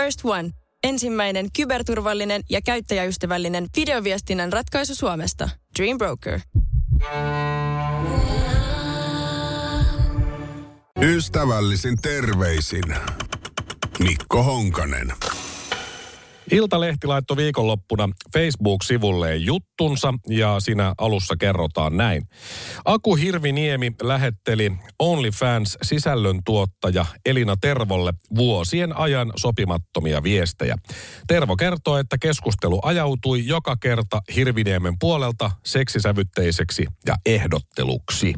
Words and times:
First 0.00 0.20
One. 0.24 0.50
Ensimmäinen 0.84 1.48
kyberturvallinen 1.56 2.42
ja 2.50 2.60
käyttäjäystävällinen 2.62 3.66
videoviestinnän 3.76 4.52
ratkaisu 4.52 4.94
Suomesta. 4.94 5.50
Dream 5.78 5.98
Broker. 5.98 6.40
Ystävällisin 11.02 12.00
terveisin 12.02 12.84
Mikko 13.98 14.42
Honkanen. 14.42 15.12
Iltalehti 16.50 17.06
laittoi 17.06 17.36
viikonloppuna 17.36 18.08
Facebook-sivulleen 18.32 19.44
juttunsa 19.46 20.14
ja 20.28 20.60
siinä 20.60 20.94
alussa 20.98 21.36
kerrotaan 21.36 21.96
näin. 21.96 22.22
Aku 22.84 23.14
Hirviniemi 23.14 23.92
lähetteli 24.02 24.72
OnlyFans 24.98 25.78
sisällöntuottaja 25.82 27.06
Elina 27.26 27.56
Tervolle 27.56 28.14
vuosien 28.36 28.96
ajan 28.96 29.32
sopimattomia 29.36 30.22
viestejä. 30.22 30.76
Tervo 31.26 31.56
kertoo, 31.56 31.98
että 31.98 32.18
keskustelu 32.18 32.80
ajautui 32.82 33.46
joka 33.46 33.76
kerta 33.76 34.22
Hirviniemen 34.36 34.94
puolelta 34.98 35.50
seksisävytteiseksi 35.64 36.86
ja 37.06 37.16
ehdotteluksi. 37.26 38.34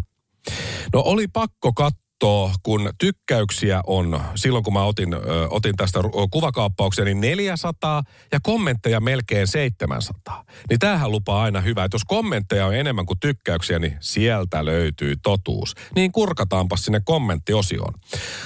No 0.93 1.03
oli 1.05 1.29
pakko 1.29 1.73
katsoa 1.73 2.02
katsoa, 2.23 2.55
kun 2.63 2.91
tykkäyksiä 2.99 3.81
on, 3.87 4.21
silloin 4.35 4.65
kun 4.65 4.73
mä 4.73 4.85
otin, 4.85 5.15
ö, 5.15 5.19
otin 5.51 5.77
tästä 5.77 5.99
kuvakaappauksia, 6.31 7.05
niin 7.05 7.21
400 7.21 8.03
ja 8.33 8.41
kommentteja 8.43 9.01
melkein 9.01 9.47
700. 9.47 10.45
Niin 10.71 10.79
tämähän 10.79 11.11
lupaa 11.11 11.43
aina 11.43 11.61
hyvää, 11.61 11.85
että 11.85 11.95
jos 11.95 12.05
kommentteja 12.05 12.67
on 12.67 12.75
enemmän 12.75 13.07
kuin 13.07 13.19
tykkäyksiä, 13.21 13.79
niin 13.79 13.97
sieltä 14.01 14.65
löytyy 14.65 15.15
totuus. 15.23 15.75
Niin 15.95 16.13
kurkataanpa 16.13 16.77
sinne 16.77 17.01
kommenttiosioon. 17.05 17.95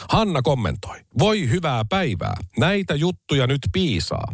Hanna 0.09 0.43
kommentoi. 0.43 0.97
Voi 1.19 1.51
hyvää 1.51 1.85
päivää. 1.89 2.37
Näitä 2.59 2.95
juttuja 2.95 3.47
nyt 3.47 3.63
piisaa. 3.73 4.33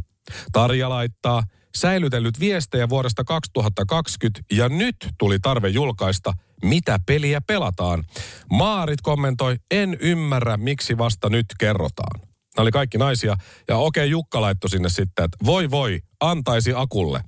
Tarja 0.52 0.88
laittaa 0.88 1.42
säilytellyt 1.74 2.40
viestejä 2.40 2.88
vuodesta 2.88 3.24
2020 3.24 4.40
ja 4.52 4.68
nyt 4.68 4.96
tuli 5.18 5.38
tarve 5.38 5.68
julkaista– 5.68 6.32
mitä 6.62 6.98
peliä 7.06 7.40
pelataan. 7.40 8.04
Maarit 8.50 9.00
kommentoi, 9.00 9.56
en 9.70 9.96
ymmärrä, 10.00 10.56
miksi 10.56 10.98
vasta 10.98 11.28
nyt 11.28 11.46
kerrotaan. 11.58 12.20
Nämä 12.20 12.62
oli 12.62 12.70
kaikki 12.70 12.98
naisia. 12.98 13.36
Ja 13.68 13.76
okei, 13.76 14.10
Jukka 14.10 14.40
laittoi 14.40 14.70
sinne 14.70 14.88
sitten, 14.88 15.24
että 15.24 15.38
voi 15.44 15.70
voi, 15.70 16.00
antaisi 16.20 16.72
Akulle. 16.76 17.24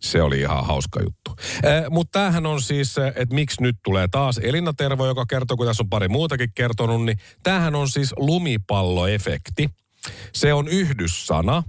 Se 0.00 0.22
oli 0.22 0.40
ihan 0.40 0.66
hauska 0.66 1.00
juttu. 1.00 1.36
Eh, 1.62 1.90
Mutta 1.90 2.18
tämähän 2.18 2.46
on 2.46 2.62
siis, 2.62 2.94
että 2.98 3.34
miksi 3.34 3.62
nyt 3.62 3.76
tulee 3.84 4.08
taas 4.08 4.38
Elina 4.38 4.72
Tervo, 4.72 5.06
joka 5.06 5.26
kertoo, 5.26 5.56
kun 5.56 5.66
tässä 5.66 5.82
on 5.82 5.90
pari 5.90 6.08
muutakin 6.08 6.52
kertonut, 6.54 7.04
niin 7.04 7.18
tämähän 7.42 7.74
on 7.74 7.88
siis 7.88 8.14
lumipalloefekti. 8.16 9.68
Se 10.32 10.54
on 10.54 10.68
yhdyssana, 10.68 11.62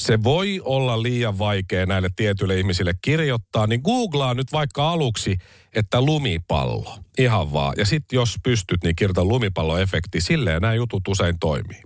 se 0.00 0.22
voi 0.22 0.60
olla 0.64 1.02
liian 1.02 1.38
vaikea 1.38 1.86
näille 1.86 2.08
tietyille 2.16 2.58
ihmisille 2.58 2.92
kirjoittaa, 3.02 3.66
niin 3.66 3.80
googlaa 3.84 4.34
nyt 4.34 4.52
vaikka 4.52 4.90
aluksi, 4.90 5.36
että 5.74 6.00
lumipallo. 6.00 6.98
Ihan 7.18 7.52
vaan. 7.52 7.74
Ja 7.78 7.84
sitten 7.86 8.16
jos 8.16 8.36
pystyt, 8.42 8.84
niin 8.84 8.96
kirjoita 8.96 9.24
lumipalloefekti. 9.24 10.20
Silleen 10.20 10.62
nämä 10.62 10.74
jutut 10.74 11.08
usein 11.08 11.38
toimii. 11.38 11.82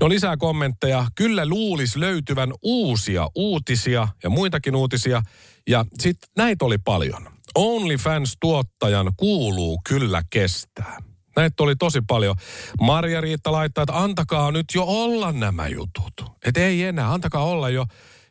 No 0.00 0.08
lisää 0.08 0.36
kommentteja. 0.36 1.06
Kyllä 1.14 1.48
luulis 1.48 1.96
löytyvän 1.96 2.52
uusia 2.62 3.28
uutisia 3.34 4.08
ja 4.22 4.30
muitakin 4.30 4.76
uutisia. 4.76 5.22
Ja 5.68 5.84
sitten 6.00 6.30
näitä 6.36 6.64
oli 6.64 6.78
paljon. 6.78 7.28
OnlyFans-tuottajan 7.54 9.12
kuuluu 9.16 9.80
kyllä 9.88 10.22
kestää. 10.30 11.13
Näitä 11.36 11.62
oli 11.62 11.76
tosi 11.76 12.00
paljon. 12.06 12.36
Marja-Riitta 12.80 13.52
laittaa, 13.52 13.82
että 13.82 14.02
antakaa 14.02 14.52
nyt 14.52 14.66
jo 14.74 14.84
olla 14.86 15.32
nämä 15.32 15.68
jutut. 15.68 16.32
Että 16.46 16.60
ei 16.60 16.84
enää, 16.84 17.12
antakaa 17.12 17.44
olla 17.44 17.68
jo. 17.68 17.86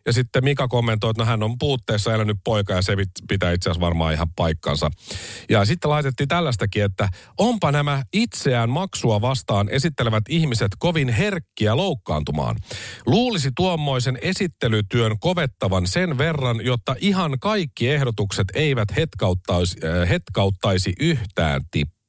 Ja 0.05 0.13
sitten 0.13 0.43
Mika 0.43 0.67
kommentoi, 0.67 1.09
että 1.09 1.23
no 1.23 1.27
hän 1.27 1.43
on 1.43 1.57
puutteessa 1.57 2.13
elänyt 2.13 2.37
poika 2.43 2.73
ja 2.73 2.81
se 2.81 2.95
pitää 3.27 3.51
itse 3.51 3.69
asiassa 3.69 3.85
varmaan 3.85 4.13
ihan 4.13 4.27
paikkansa. 4.35 4.91
Ja 5.49 5.65
sitten 5.65 5.91
laitettiin 5.91 6.27
tällaistakin, 6.27 6.83
että 6.83 7.09
onpa 7.37 7.71
nämä 7.71 8.03
itseään 8.13 8.69
maksua 8.69 9.21
vastaan 9.21 9.69
esittelevät 9.69 10.23
ihmiset 10.29 10.71
kovin 10.79 11.09
herkkiä 11.09 11.77
loukkaantumaan. 11.77 12.55
Luulisi 13.05 13.49
tuommoisen 13.55 14.17
esittelytyön 14.21 15.19
kovettavan 15.19 15.87
sen 15.87 16.17
verran, 16.17 16.65
jotta 16.65 16.95
ihan 16.99 17.39
kaikki 17.39 17.89
ehdotukset 17.89 18.47
eivät 18.53 18.95
hetkauttaisi, 18.95 19.77
äh, 19.83 20.09
hetkauttaisi 20.09 20.93
yhtään 20.99 21.61
tippaa. 21.71 22.02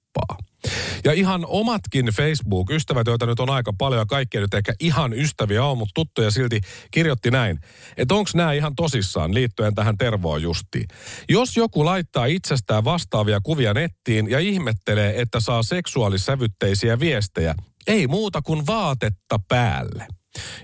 Ja 1.05 1.13
ihan 1.13 1.45
omatkin 1.49 2.07
Facebook-ystävät, 2.07 3.07
joita 3.07 3.27
nyt 3.27 3.41
on 3.41 3.51
aika 3.51 3.73
paljon 3.79 4.01
ja 4.01 4.07
kaikkia 4.07 4.41
nyt 4.41 4.55
ehkä 4.55 4.75
ihan 4.81 5.13
ystäviä 5.13 5.65
on, 5.65 5.79
mutta 5.79 5.93
tuttuja 5.95 6.31
silti 6.31 6.61
kirjoitti 6.91 7.31
näin, 7.31 7.59
että 7.97 8.15
onko 8.15 8.31
nämä 8.35 8.53
ihan 8.53 8.75
tosissaan 8.77 9.35
liittyen 9.35 9.75
tähän 9.75 9.99
Tervoon 9.99 10.43
justiin. 10.43 10.89
Jos 11.29 11.57
joku 11.57 11.85
laittaa 11.85 12.27
itsestään 12.27 12.85
vastaavia 12.85 13.41
kuvia 13.41 13.75
nettiin 13.75 14.31
ja 14.31 14.39
ihmettelee, 14.39 15.21
että 15.21 15.41
saa 15.41 15.63
seksuaalisävytteisiä 15.63 17.01
viestejä, 17.01 17.55
ei 17.87 18.07
muuta 18.07 18.43
kuin 18.43 18.67
vaatetta 18.67 19.39
päälle. 19.49 20.07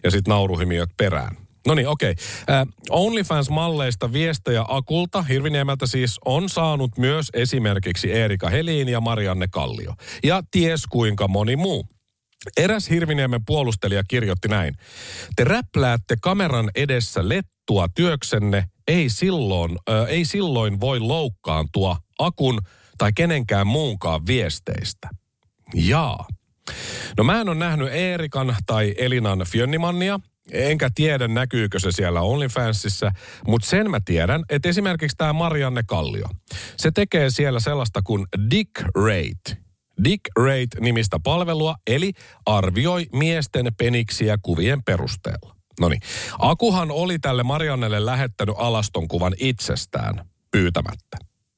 Ja 0.05 0.11
sitten 0.11 0.31
nauruhimiöt 0.31 0.91
perään. 0.97 1.50
No 1.67 1.75
niin, 1.75 1.89
okei. 1.89 2.15
Okay. 2.43 2.67
OnlyFans-malleista 2.91 4.13
viestejä 4.13 4.65
Akulta, 4.69 5.23
Hirviniemeltä 5.23 5.87
siis, 5.87 6.19
on 6.25 6.49
saanut 6.49 6.99
myös 6.99 7.31
esimerkiksi 7.35 8.13
Erika 8.13 8.49
Helin 8.49 8.89
ja 8.89 9.01
Marianne 9.01 9.47
Kallio. 9.51 9.95
Ja 10.25 10.43
ties 10.51 10.87
kuinka 10.87 11.29
moni 11.29 11.57
muu. 11.57 11.87
Eräs 12.57 12.91
Hirviniemen 12.91 13.45
puolustelija 13.47 14.03
kirjoitti 14.09 14.49
näin. 14.49 14.75
Te 15.37 15.45
räpläätte 15.45 16.17
kameran 16.23 16.71
edessä 16.75 17.29
lettua 17.29 17.89
työksenne, 17.95 18.65
ei 18.89 19.09
silloin, 19.09 19.79
äh, 19.91 20.09
ei 20.09 20.25
silloin 20.25 20.81
voi 20.81 21.01
loukkaantua 21.01 21.97
Akun 22.19 22.61
tai 22.99 23.13
kenenkään 23.13 23.67
muunkaan 23.67 24.27
viesteistä. 24.27 25.09
Jaa. 25.75 26.27
No 27.17 27.25
mä 27.25 27.41
en 27.41 27.49
ole 27.49 27.57
nähnyt 27.57 27.89
Eerikan 27.93 28.57
tai 28.67 28.95
Elinan 28.99 29.39
Fjönnimannia, 29.49 30.21
Enkä 30.53 30.91
tiedä, 30.95 31.29
näkyykö 31.29 31.79
se 31.79 31.93
siellä 31.93 32.21
OnlyFansissa, 32.21 33.13
mutta 33.47 33.69
sen 33.69 33.91
mä 33.91 34.01
tiedän, 34.05 34.45
että 34.49 34.69
esimerkiksi 34.69 35.17
tämä 35.17 35.33
Marianne 35.33 35.83
Kallio, 35.87 36.27
se 36.77 36.91
tekee 36.91 37.31
siellä 37.31 37.61
sellaista 37.61 38.03
kuin 38.03 38.27
Dick 38.51 38.71
Rate. 38.95 39.61
Dick 40.05 40.21
Rate 40.39 40.81
nimistä 40.81 41.19
palvelua, 41.25 41.75
eli 41.87 42.13
arvioi 42.47 43.07
miesten 43.13 43.67
peniksiä 43.79 44.39
kuvien 44.43 44.83
perusteella. 44.83 45.57
No 45.81 45.89
niin, 45.89 46.01
Akuhan 46.39 46.91
oli 46.91 47.19
tälle 47.19 47.43
Mariannelle 47.43 48.07
lähettänyt 48.07 48.55
alaston 48.59 49.09
kuvan 49.09 49.35
itsestään 49.39 50.29
pyytämättä. 50.51 51.17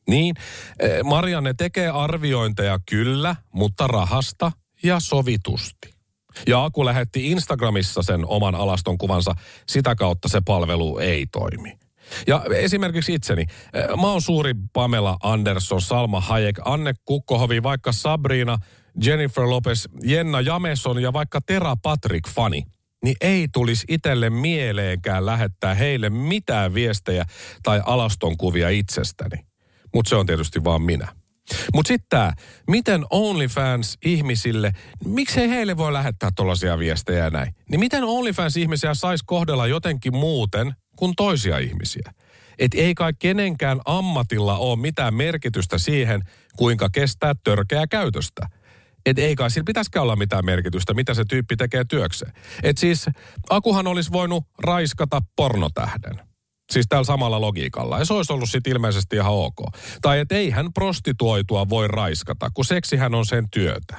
Niin, 0.09 0.35
eh, 0.79 1.03
Marianne 1.05 1.55
tekee 1.55 1.89
arviointeja 1.89 2.79
kyllä, 2.89 3.37
mutta 3.53 3.87
rahasta 3.87 4.53
ja 4.83 5.01
sovitusti. 5.01 6.02
Ja 6.47 6.65
Aku 6.65 6.85
lähetti 6.85 7.31
Instagramissa 7.31 8.03
sen 8.03 8.27
oman 8.27 8.55
alaston 8.55 8.99
kuvansa, 8.99 9.35
sitä 9.69 9.95
kautta 9.95 10.29
se 10.29 10.41
palvelu 10.47 10.99
ei 10.99 11.27
toimi. 11.27 11.79
Ja 12.27 12.45
esimerkiksi 12.55 13.15
itseni. 13.15 13.43
Eh, 13.73 13.85
mä 14.01 14.07
oon 14.11 14.23
suuri 14.23 14.55
Pamela 14.73 15.17
Anderson, 15.23 15.81
Salma 15.81 16.21
Hayek, 16.21 16.61
Anne 16.65 16.95
Kukkohovi, 17.05 17.63
vaikka 17.63 17.93
Sabrina, 17.93 18.59
Jennifer 19.05 19.45
Lopez, 19.45 19.85
Jenna 20.03 20.41
Jameson 20.41 21.03
ja 21.03 21.13
vaikka 21.13 21.41
Tera 21.41 21.77
Patrick 21.83 22.29
fani 22.29 22.63
niin 23.05 23.17
ei 23.21 23.49
tulisi 23.53 23.85
itselle 23.89 24.31
mieleenkään 24.31 25.27
lähettää 25.27 25.75
heille 25.75 26.11
mitään 26.11 26.75
viestejä 26.75 27.25
tai 27.63 27.83
alastonkuvia 27.87 28.69
itsestäni. 28.69 29.47
Mutta 29.95 30.09
se 30.09 30.17
on 30.17 30.27
tietysti 30.27 30.65
vaan 30.65 30.83
minä. 30.83 31.22
Mutta 31.75 31.89
sitten 31.89 32.07
tämä, 32.09 32.33
miten 32.71 33.05
OnlyFans-ihmisille, 33.11 34.73
miksei 35.05 35.49
heille 35.49 35.77
voi 35.77 35.93
lähettää 35.93 36.31
tuollaisia 36.37 36.79
viestejä 36.79 37.31
näin? 37.31 37.55
Niin 37.71 37.81
miten 37.81 38.05
OnlyFans-ihmisiä 38.05 38.95
saisi 38.95 39.25
kohdella 39.27 39.67
jotenkin 39.67 40.17
muuten 40.17 40.73
kuin 40.97 41.13
toisia 41.17 41.59
ihmisiä? 41.59 42.13
Et 42.59 42.75
ei 42.75 42.95
kai 42.95 43.13
kenenkään 43.19 43.81
ammatilla 43.85 44.59
ole 44.59 44.79
mitään 44.79 45.15
merkitystä 45.15 45.79
siihen, 45.79 46.23
kuinka 46.57 46.89
kestää 46.93 47.35
törkeää 47.45 47.87
käytöstä. 47.87 48.47
Et 49.07 49.19
ei 49.19 49.35
kai 49.35 49.51
sillä 49.51 49.65
pitäisikään 49.65 50.03
olla 50.03 50.17
mitään 50.17 50.45
merkitystä, 50.45 50.95
mitä 50.95 51.15
se 51.15 51.25
tyyppi 51.25 51.57
tekee 51.57 51.85
työkseen. 51.85 52.33
Et 52.63 52.79
siis 52.79 53.07
Akuhan 53.51 53.87
olisi 53.87 54.13
voinut 54.13 54.45
raiskata 54.59 55.23
pornotähden 55.37 56.32
Siis 56.71 56.87
tällä 56.89 57.05
samalla 57.05 57.41
logiikalla. 57.41 57.99
Ja 57.99 58.05
se 58.05 58.13
olisi 58.15 58.33
ollut 58.33 58.51
sitten 58.51 58.73
ilmeisesti 58.73 59.17
ihan 59.17 59.33
ok. 59.33 59.59
Tai 60.03 60.19
että 60.19 60.35
eihän 60.35 60.73
prostituoitua 60.73 61.69
voi 61.69 61.89
raiskata, 61.89 62.51
kun 62.55 62.65
seksihän 62.65 63.15
on 63.15 63.27
sen 63.27 63.51
työtä. 63.51 63.97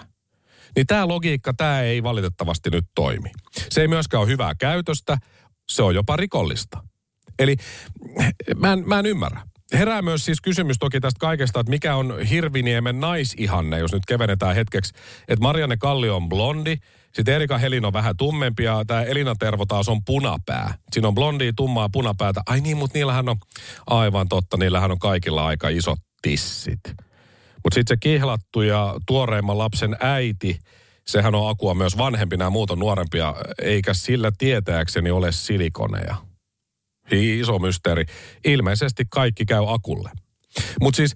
Niin 0.76 0.88
tämä 0.88 1.08
logiikka, 1.08 1.54
tämä 1.54 1.82
ei 1.82 2.04
valitettavasti 2.04 2.70
nyt 2.70 2.86
toimi. 2.96 3.30
Se 3.70 3.82
ei 3.82 3.88
myöskään 3.88 4.22
ole 4.22 4.30
hyvää 4.30 4.56
käytöstä, 4.56 5.18
se 5.70 5.84
on 5.84 5.96
jopa 5.96 6.16
rikollista. 6.16 6.84
Eli 7.40 7.56
mä 8.56 8.74
en, 8.74 8.84
mä 8.88 9.00
en 9.00 9.06
ymmärrä. 9.06 9.42
Herää 9.74 10.02
myös 10.02 10.26
siis 10.26 10.42
kysymys 10.42 10.78
toki 10.80 11.00
tästä 11.00 11.20
kaikesta, 11.20 11.60
että 11.60 11.70
mikä 11.70 11.96
on 11.96 12.20
Hirviniemen 12.30 13.00
naisihanne, 13.00 13.80
jos 13.80 13.94
nyt 13.94 14.06
kevenetään 14.08 14.56
hetkeksi. 14.56 14.94
Että 15.28 15.44
Marianne 15.44 15.78
Kallio 15.78 16.16
on 16.16 16.30
blondi, 16.30 16.78
Sitten 17.16 17.36
Erika 17.36 17.58
Helin 17.58 17.86
on 17.86 17.94
vähän 17.94 18.18
tummempi 18.18 18.64
ja 18.64 18.84
tämä 18.88 19.04
Elina 19.04 19.36
Tervo 19.40 19.66
taas 19.66 19.90
on 19.90 20.04
punapää. 20.06 20.74
Siinä 20.92 21.08
on 21.08 21.16
blondia, 21.16 21.54
tummaa 21.56 21.90
punapäätä. 21.90 22.42
Ai 22.46 22.62
niin, 22.62 22.78
mutta 22.78 22.98
niillähän 22.98 23.30
on, 23.30 23.38
aivan 23.88 24.30
totta, 24.30 24.58
niillähän 24.58 24.92
on 24.92 25.00
kaikilla 25.00 25.46
aika 25.46 25.70
isot 25.70 26.00
tissit. 26.22 26.80
Mutta 27.64 27.74
sitten 27.74 27.88
se 27.88 27.98
kihlattu 28.00 28.62
ja 28.62 28.96
tuoreimman 29.08 29.58
lapsen 29.58 29.98
äiti, 30.00 30.60
sehän 31.08 31.36
on 31.36 31.50
Akua 31.50 31.74
myös 31.74 31.98
vanhempi, 31.98 32.38
nämä 32.38 32.50
muut 32.50 32.72
on 32.72 32.80
nuorempia, 32.80 33.36
eikä 33.62 33.94
sillä 33.94 34.32
tietääkseni 34.38 35.12
ole 35.12 35.32
silikoneja. 35.32 36.16
Iso 37.12 37.60
mysteeri. 37.60 38.06
Ilmeisesti 38.46 39.04
kaikki 39.10 39.46
käy 39.46 39.64
Akulle. 39.68 40.12
Mutta 40.82 40.98
siis 40.98 41.16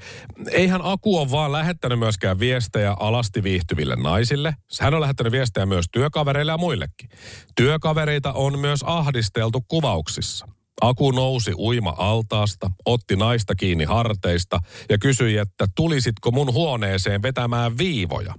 eihän 0.52 0.82
Aku 0.84 1.18
ole 1.18 1.32
vaan 1.32 1.52
lähettänyt 1.52 2.00
myöskään 2.00 2.40
viestejä 2.40 2.96
alasti 3.00 3.44
viihtyville 3.44 3.96
naisille. 3.96 4.56
Hän 4.82 4.94
on 4.94 5.02
lähettänyt 5.02 5.32
viestejä 5.32 5.66
myös 5.66 5.86
työkavereille 5.92 6.52
ja 6.52 6.58
muillekin. 6.58 7.10
Työkavereita 7.56 8.34
on 8.34 8.60
myös 8.60 8.84
ahdisteltu 8.84 9.62
kuvauksissa. 9.68 10.48
Aku 10.82 11.12
nousi 11.12 11.54
uima 11.58 11.96
altaasta, 11.98 12.72
otti 12.86 13.16
naista 13.16 13.56
kiinni 13.56 13.86
harteista 13.86 14.60
ja 14.90 14.98
kysyi, 14.98 15.38
että 15.38 15.68
tulisitko 15.76 16.32
mun 16.32 16.54
huoneeseen 16.54 17.22
vetämään 17.22 17.78
viivoja. 17.78 18.34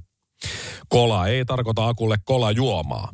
Kola 0.88 1.26
ei 1.26 1.44
tarkoita 1.44 1.88
Akulle 1.88 2.16
kola 2.24 2.50
juomaa. 2.50 3.12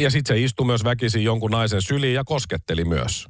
Ja 0.00 0.10
sitten 0.10 0.36
se 0.36 0.42
istui 0.42 0.66
myös 0.66 0.84
väkisin 0.84 1.24
jonkun 1.24 1.50
naisen 1.50 1.82
syliin 1.82 2.14
ja 2.14 2.24
kosketteli 2.24 2.84
myös. 2.84 3.26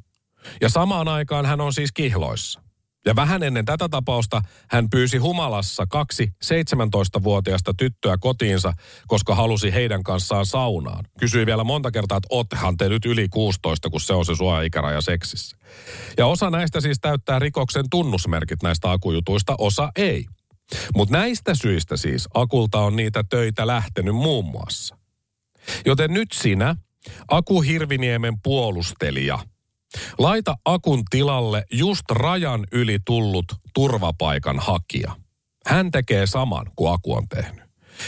Ja 0.60 0.68
samaan 0.68 1.08
aikaan 1.08 1.46
hän 1.46 1.60
on 1.60 1.72
siis 1.72 1.92
kihloissa. 1.92 2.67
Ja 3.06 3.16
vähän 3.16 3.42
ennen 3.42 3.64
tätä 3.64 3.88
tapausta 3.88 4.42
hän 4.70 4.90
pyysi 4.90 5.18
humalassa 5.18 5.86
kaksi 5.86 6.32
17-vuotiaista 6.44 7.74
tyttöä 7.78 8.16
kotiinsa, 8.20 8.72
koska 9.06 9.34
halusi 9.34 9.74
heidän 9.74 10.02
kanssaan 10.02 10.46
saunaan. 10.46 11.04
Kysyi 11.18 11.46
vielä 11.46 11.64
monta 11.64 11.90
kertaa, 11.90 12.18
että 12.18 12.28
oottehan 12.30 12.76
te 12.76 12.88
nyt 12.88 13.04
yli 13.04 13.28
16, 13.28 13.90
kun 13.90 14.00
se 14.00 14.14
on 14.14 14.26
se 14.26 14.34
suoja-ikäraja 14.34 15.00
seksissä. 15.00 15.56
Ja 16.18 16.26
osa 16.26 16.50
näistä 16.50 16.80
siis 16.80 17.00
täyttää 17.00 17.38
rikoksen 17.38 17.84
tunnusmerkit 17.90 18.62
näistä 18.62 18.92
akujutuista, 18.92 19.54
osa 19.58 19.92
ei. 19.96 20.24
Mutta 20.96 21.18
näistä 21.18 21.54
syistä 21.54 21.96
siis 21.96 22.28
Akulta 22.34 22.80
on 22.80 22.96
niitä 22.96 23.24
töitä 23.30 23.66
lähtenyt 23.66 24.14
muun 24.14 24.44
muassa. 24.44 24.96
Joten 25.86 26.12
nyt 26.12 26.32
sinä, 26.32 26.76
Aku 27.28 27.60
Hirviniemen 27.60 28.34
puolustelija– 28.42 29.38
Laita 30.18 30.56
akun 30.64 31.02
tilalle 31.10 31.64
just 31.72 32.10
rajan 32.10 32.66
yli 32.72 32.98
tullut 33.06 33.44
turvapaikan 33.74 34.58
hakija. 34.58 35.16
Hän 35.66 35.90
tekee 35.90 36.26
saman 36.26 36.70
kuin 36.76 36.92
aku 36.92 37.14
on 37.14 37.28
tehnyt. 37.28 37.64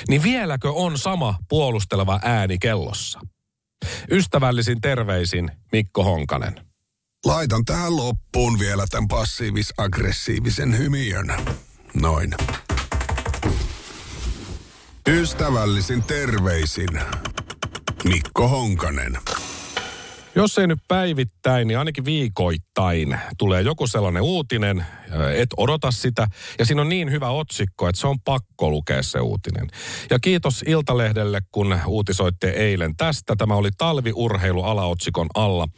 Niin 0.08 0.22
vieläkö 0.22 0.70
on 0.72 0.98
sama 0.98 1.38
puolusteleva 1.48 2.20
ääni 2.22 2.58
kellossa? 2.58 3.20
Ystävällisin 4.10 4.80
terveisin 4.80 5.50
Mikko 5.72 6.04
Honkanen. 6.04 6.60
Laitan 7.24 7.64
tähän 7.64 7.96
loppuun 7.96 8.58
vielä 8.58 8.86
tämän 8.90 9.08
passiivis-aggressiivisen 9.08 10.78
hymiön. 10.78 11.34
Noin. 11.94 12.34
Ystävällisin 15.08 16.02
terveisin 16.02 17.00
Mikko 18.04 18.48
Honkanen. 18.48 19.18
Jos 20.34 20.58
ei 20.58 20.66
nyt 20.66 20.78
päivittäin, 20.88 21.68
niin 21.68 21.78
ainakin 21.78 22.04
viikoittain 22.04 23.18
tulee 23.38 23.62
joku 23.62 23.86
sellainen 23.86 24.22
uutinen, 24.22 24.86
et 25.36 25.48
odota 25.56 25.90
sitä. 25.90 26.26
Ja 26.58 26.64
siinä 26.64 26.82
on 26.82 26.88
niin 26.88 27.10
hyvä 27.10 27.28
otsikko, 27.28 27.88
että 27.88 28.00
se 28.00 28.06
on 28.06 28.20
pakko 28.20 28.70
lukea 28.70 29.02
se 29.02 29.20
uutinen. 29.20 29.68
Ja 30.10 30.18
kiitos 30.18 30.64
Iltalehdelle, 30.66 31.40
kun 31.52 31.78
uutisoitte 31.86 32.50
eilen 32.50 32.96
tästä. 32.96 33.36
Tämä 33.36 33.54
oli 33.54 33.70
talviurheilu 33.78 34.62
alaotsikon 34.62 35.26
alla. 35.34 35.68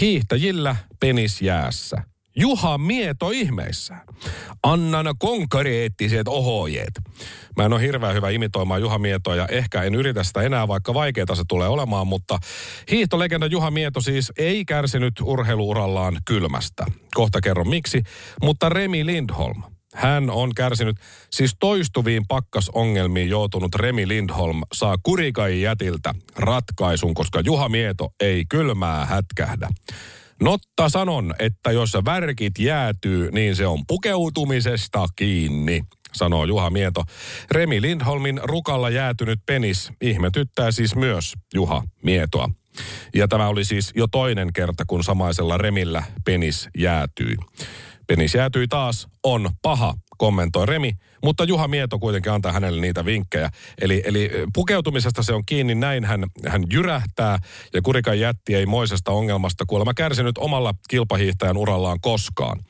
Hiihtäjillä 0.00 0.76
penis 1.00 1.42
jäässä. 1.42 2.02
Juha 2.36 2.78
Mieto 2.78 3.30
ihmeissä. 3.30 3.96
Annan 4.62 5.06
konkreettiset 5.18 6.28
ohojeet. 6.28 7.00
Mä 7.56 7.64
en 7.64 7.72
ole 7.72 7.80
hirveän 7.80 8.14
hyvä 8.14 8.30
imitoimaan 8.30 8.80
Juha 8.80 8.98
Mietoa 8.98 9.36
ja 9.36 9.46
ehkä 9.46 9.82
en 9.82 9.94
yritä 9.94 10.24
sitä 10.24 10.42
enää, 10.42 10.68
vaikka 10.68 10.94
vaikeaa 10.94 11.34
se 11.34 11.42
tulee 11.48 11.68
olemaan, 11.68 12.06
mutta 12.06 12.38
hiihtolegenda 12.90 13.46
Juha 13.46 13.70
Mieto 13.70 14.00
siis 14.00 14.32
ei 14.38 14.64
kärsinyt 14.64 15.14
urheiluurallaan 15.22 16.18
kylmästä. 16.24 16.86
Kohta 17.14 17.40
kerron 17.40 17.68
miksi, 17.68 18.02
mutta 18.42 18.68
Remi 18.68 19.06
Lindholm– 19.06 19.62
hän 19.96 20.30
on 20.30 20.54
kärsinyt, 20.54 20.96
siis 21.30 21.56
toistuviin 21.60 22.22
pakkasongelmiin 22.28 23.28
joutunut 23.28 23.74
Remi 23.74 24.08
Lindholm 24.08 24.62
saa 24.72 24.96
Kurikai 25.02 25.60
jätiltä 25.60 26.14
ratkaisun, 26.36 27.14
koska 27.14 27.40
Juha 27.40 27.68
Mieto 27.68 28.08
ei 28.20 28.44
kylmää 28.48 29.06
hätkähdä. 29.06 29.68
Notta 30.42 30.88
sanon, 30.88 31.34
että 31.38 31.72
jos 31.72 31.92
värkit 32.04 32.58
jäätyy, 32.58 33.30
niin 33.30 33.56
se 33.56 33.66
on 33.66 33.86
pukeutumisesta 33.86 35.06
kiinni 35.16 35.82
sanoo 36.12 36.44
Juha 36.44 36.70
Mieto. 36.70 37.04
Remi 37.50 37.82
Lindholmin 37.82 38.40
rukalla 38.42 38.90
jäätynyt 38.90 39.40
penis 39.46 39.92
ihmetyttää 40.00 40.70
siis 40.70 40.96
myös 40.96 41.32
Juha 41.54 41.82
Mietoa. 42.02 42.50
Ja 43.14 43.28
tämä 43.28 43.48
oli 43.48 43.64
siis 43.64 43.92
jo 43.94 44.06
toinen 44.06 44.52
kerta, 44.52 44.84
kun 44.86 45.04
samaisella 45.04 45.58
Remillä 45.58 46.02
penis 46.24 46.68
jäätyi. 46.78 47.36
Penis 48.06 48.34
jäätyi 48.34 48.68
taas, 48.68 49.08
on 49.22 49.50
paha, 49.62 49.94
kommentoi 50.16 50.66
Remi, 50.66 50.92
mutta 51.24 51.44
Juha 51.44 51.68
Mieto 51.68 51.98
kuitenkin 51.98 52.32
antaa 52.32 52.52
hänelle 52.52 52.80
niitä 52.80 53.04
vinkkejä. 53.04 53.50
Eli, 53.80 54.02
eli 54.04 54.30
pukeutumisesta 54.54 55.22
se 55.22 55.32
on 55.32 55.42
kiinni, 55.46 55.74
näin 55.74 56.04
hän, 56.04 56.24
hän 56.46 56.64
jyrähtää 56.72 57.38
ja 57.74 57.82
Kurikan 57.82 58.20
jätti 58.20 58.54
ei 58.54 58.66
moisesta 58.66 59.12
ongelmasta 59.12 59.64
kuulemma 59.66 59.94
kärsinyt 59.94 60.38
omalla 60.38 60.74
kilpahiihtäjän 60.88 61.56
urallaan 61.56 62.00
koskaan. 62.00 62.60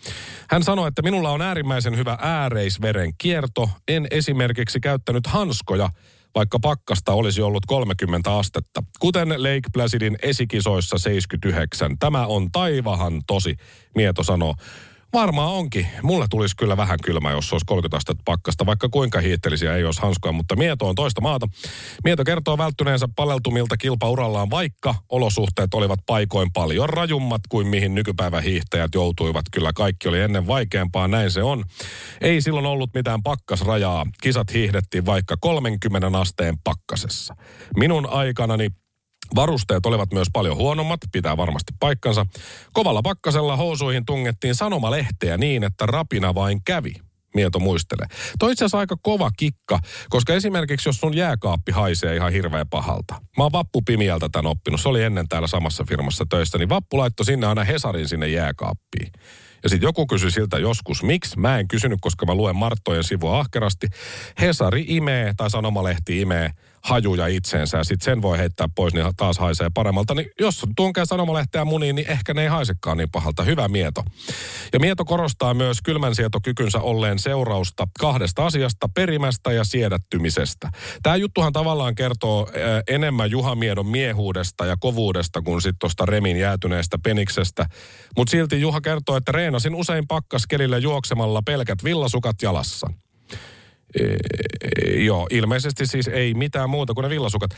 Hän 0.51 0.63
sanoi, 0.63 0.89
että 0.89 1.03
minulla 1.03 1.31
on 1.31 1.43
äärimmäisen 1.43 1.97
hyvä 1.97 2.19
ääreisveren 2.21 3.13
kierto. 3.19 3.71
En 3.89 4.07
esimerkiksi 4.11 4.81
käyttänyt 4.81 5.27
hanskoja, 5.27 5.91
vaikka 6.35 6.59
pakkasta 6.59 7.13
olisi 7.13 7.43
ollut 7.43 7.67
30 7.67 8.37
astetta. 8.37 8.83
Kuten 9.01 9.29
Lake 9.29 9.69
Placidin 9.73 10.17
esikisoissa 10.23 10.99
79. 10.99 11.99
Tämä 11.99 12.27
on 12.27 12.53
taivahan 12.53 13.23
tosi, 13.27 13.57
Mieto 13.95 14.23
sanoo. 14.23 14.55
Varmaan 15.13 15.53
onkin. 15.53 15.87
Mulle 16.03 16.27
tulisi 16.31 16.57
kyllä 16.57 16.77
vähän 16.77 16.99
kylmä, 17.05 17.31
jos 17.31 17.53
olisi 17.53 17.67
30 17.67 17.97
astetta 17.97 18.23
pakkasta, 18.25 18.67
vaikka 18.67 18.89
kuinka 18.89 19.21
hiittelisiä 19.21 19.77
ei 19.77 19.85
olisi 19.85 20.03
hanskoja, 20.03 20.33
mutta 20.33 20.57
Mieto 20.57 20.89
on 20.89 20.95
toista 20.95 21.21
maata. 21.21 21.49
Mieto 22.05 22.25
kertoo 22.25 22.59
välttyneensä 22.59 23.09
paleltumilta 23.17 23.77
kilpaurallaan, 23.77 24.51
vaikka 24.51 24.95
olosuhteet 25.09 25.75
olivat 25.75 26.01
paikoin 26.07 26.53
paljon 26.53 26.89
rajummat 26.89 27.41
kuin 27.49 27.67
mihin 27.67 27.95
nykypäivän 27.95 28.43
hiihtäjät 28.43 28.95
joutuivat. 28.95 29.45
Kyllä 29.53 29.73
kaikki 29.73 30.09
oli 30.09 30.21
ennen 30.21 30.47
vaikeampaa, 30.47 31.09
näin 31.09 31.31
se 31.31 31.43
on. 31.43 31.65
Ei 32.21 32.41
silloin 32.41 32.67
ollut 32.67 32.95
mitään 32.95 33.23
pakkasrajaa. 33.23 34.07
Kisat 34.23 34.53
hiihdettiin 34.53 35.07
vaikka 35.07 35.37
30 35.41 36.19
asteen 36.19 36.59
pakkasessa. 36.65 37.37
Minun 37.77 38.09
aikanani 38.11 38.69
Varusteet 39.35 39.87
olivat 39.87 40.13
myös 40.13 40.29
paljon 40.33 40.57
huonommat, 40.57 41.01
pitää 41.13 41.37
varmasti 41.37 41.73
paikkansa. 41.81 42.27
Kovalla 42.73 43.03
pakkasella 43.03 43.57
housuihin 43.57 44.05
tungettiin 44.05 44.55
sanomalehteä 44.55 45.37
niin, 45.37 45.65
että 45.65 45.87
rapina 45.87 46.35
vain 46.35 46.63
kävi. 46.65 46.95
Mieto 47.35 47.59
muistelee. 47.59 48.07
Toi 48.39 48.53
itse 48.53 48.65
asiassa 48.65 48.79
aika 48.79 48.97
kova 49.03 49.31
kikka, 49.37 49.79
koska 50.09 50.35
esimerkiksi 50.35 50.89
jos 50.89 51.01
sun 51.01 51.17
jääkaappi 51.17 51.73
haisee 51.73 52.17
ihan 52.17 52.33
hirveän 52.33 52.69
pahalta. 52.69 53.15
Mä 53.37 53.43
oon 53.43 53.53
Vappu 53.53 53.83
Pimiältä 53.83 54.29
tämän 54.33 54.51
oppinut, 54.51 54.81
se 54.81 54.89
oli 54.89 55.03
ennen 55.03 55.29
täällä 55.29 55.49
samassa 55.49 55.85
firmassa 55.85 56.25
töissä, 56.29 56.59
niin 56.59 56.69
Vappu 56.69 56.99
laittoi 56.99 57.27
sinne 57.27 57.47
aina 57.47 57.65
Hesarin 57.65 58.09
sinne 58.09 58.29
jääkaappiin. 58.29 59.13
Ja 59.63 59.69
sitten 59.69 59.87
joku 59.87 60.07
kysyi 60.07 60.31
siltä 60.31 60.59
joskus, 60.59 61.03
miksi? 61.03 61.39
Mä 61.39 61.59
en 61.59 61.69
kysynyt, 61.69 61.99
koska 62.01 62.27
mä 62.27 62.35
luen 62.35 62.57
Marttojen 62.57 63.05
sivua 63.05 63.41
ahkerasti. 63.41 63.87
Hesari 64.41 64.85
imee 64.89 65.33
tai 65.37 65.51
sanomalehti 65.51 66.21
imee 66.21 66.51
hajuja 66.87 67.27
itseensä 67.27 67.79
ja 67.79 67.85
sitten 67.85 68.05
sen 68.05 68.23
voi 68.23 68.39
heittää 68.39 68.69
pois, 68.75 68.95
niin 68.95 69.07
taas 69.17 69.39
haisee 69.39 69.71
paremmalta. 69.75 70.15
Niin 70.15 70.31
jos 70.41 70.63
tunkee 70.77 71.07
sanomalehteä 71.07 71.65
muniin, 71.65 71.97
niin 71.97 72.11
ehkä 72.11 72.35
ne 72.35 72.43
ei 72.43 72.49
haisekaan 72.49 72.97
niin 72.97 73.11
pahalta. 73.11 73.43
Hyvä 73.43 73.69
mieto. 73.69 74.03
Ja 74.73 74.79
mieto 74.81 75.05
korostaa 75.05 75.55
myös 75.55 75.79
kylmänsietokykynsä 75.85 76.81
olleen 76.81 77.19
seurausta 77.19 77.87
kahdesta 78.01 78.47
asiasta, 78.47 78.89
perimästä 78.95 79.53
ja 79.53 79.65
siedättymisestä. 79.65 80.71
Tämä 81.03 81.17
juttuhan 81.17 81.53
tavallaan 81.53 81.95
kertoo 81.95 82.49
enemmän 82.89 83.31
Juha 83.31 83.55
Miedon 83.55 83.87
miehuudesta 83.87 84.67
ja 84.67 84.77
kovuudesta 84.81 85.43
kuin 85.43 85.63
sitten 85.63 85.79
tuosta 85.79 86.07
Remin 86.07 86.37
jäätyneestä 86.37 86.99
peniksestä. 87.05 87.67
Mutta 88.17 88.31
silti 88.31 88.61
Juha 88.61 88.81
kertoo, 88.81 89.17
että 89.17 89.33
reenasin 89.33 89.75
usein 89.75 90.07
pakkaskelillä 90.07 90.79
juoksemalla 90.79 91.43
pelkät 91.43 91.85
villasukat 91.85 92.43
jalassa. 92.43 92.91
E, 94.01 94.17
joo, 95.05 95.27
ilmeisesti 95.31 95.87
siis 95.87 96.09
ei 96.09 96.35
mitään 96.35 96.71
muuta 96.71 96.95
kuin 96.95 97.03
ne 97.03 97.11
villasukat. 97.11 97.51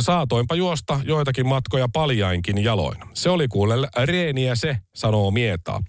Saatoinpa 0.00 0.54
juosta 0.54 1.00
joitakin 1.04 1.46
matkoja 1.46 1.88
paljainkin 1.92 2.64
jaloin. 2.64 2.98
Se 3.14 3.30
oli 3.30 3.48
kuulelle 3.48 3.88
reeniä 4.04 4.54
se, 4.54 4.76
sanoo 4.94 5.30
Mietaa. 5.30 5.80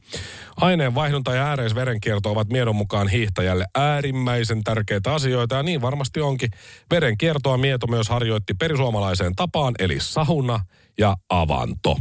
Aineenvaihdunta 0.57 1.35
ja 1.35 1.45
ääreisverenkierto 1.45 2.31
ovat 2.31 2.49
miedon 2.49 2.75
mukaan 2.75 3.07
hiihtäjälle 3.07 3.65
äärimmäisen 3.75 4.63
tärkeitä 4.63 5.13
asioita 5.13 5.55
ja 5.55 5.63
niin 5.63 5.81
varmasti 5.81 6.21
onkin. 6.21 6.49
Verenkiertoa 6.91 7.57
mieto 7.57 7.87
myös 7.87 8.09
harjoitti 8.09 8.53
perisuomalaiseen 8.53 9.35
tapaan 9.35 9.75
eli 9.79 9.97
sauna 9.99 10.59
ja 10.97 11.15
avanto. 11.29 11.97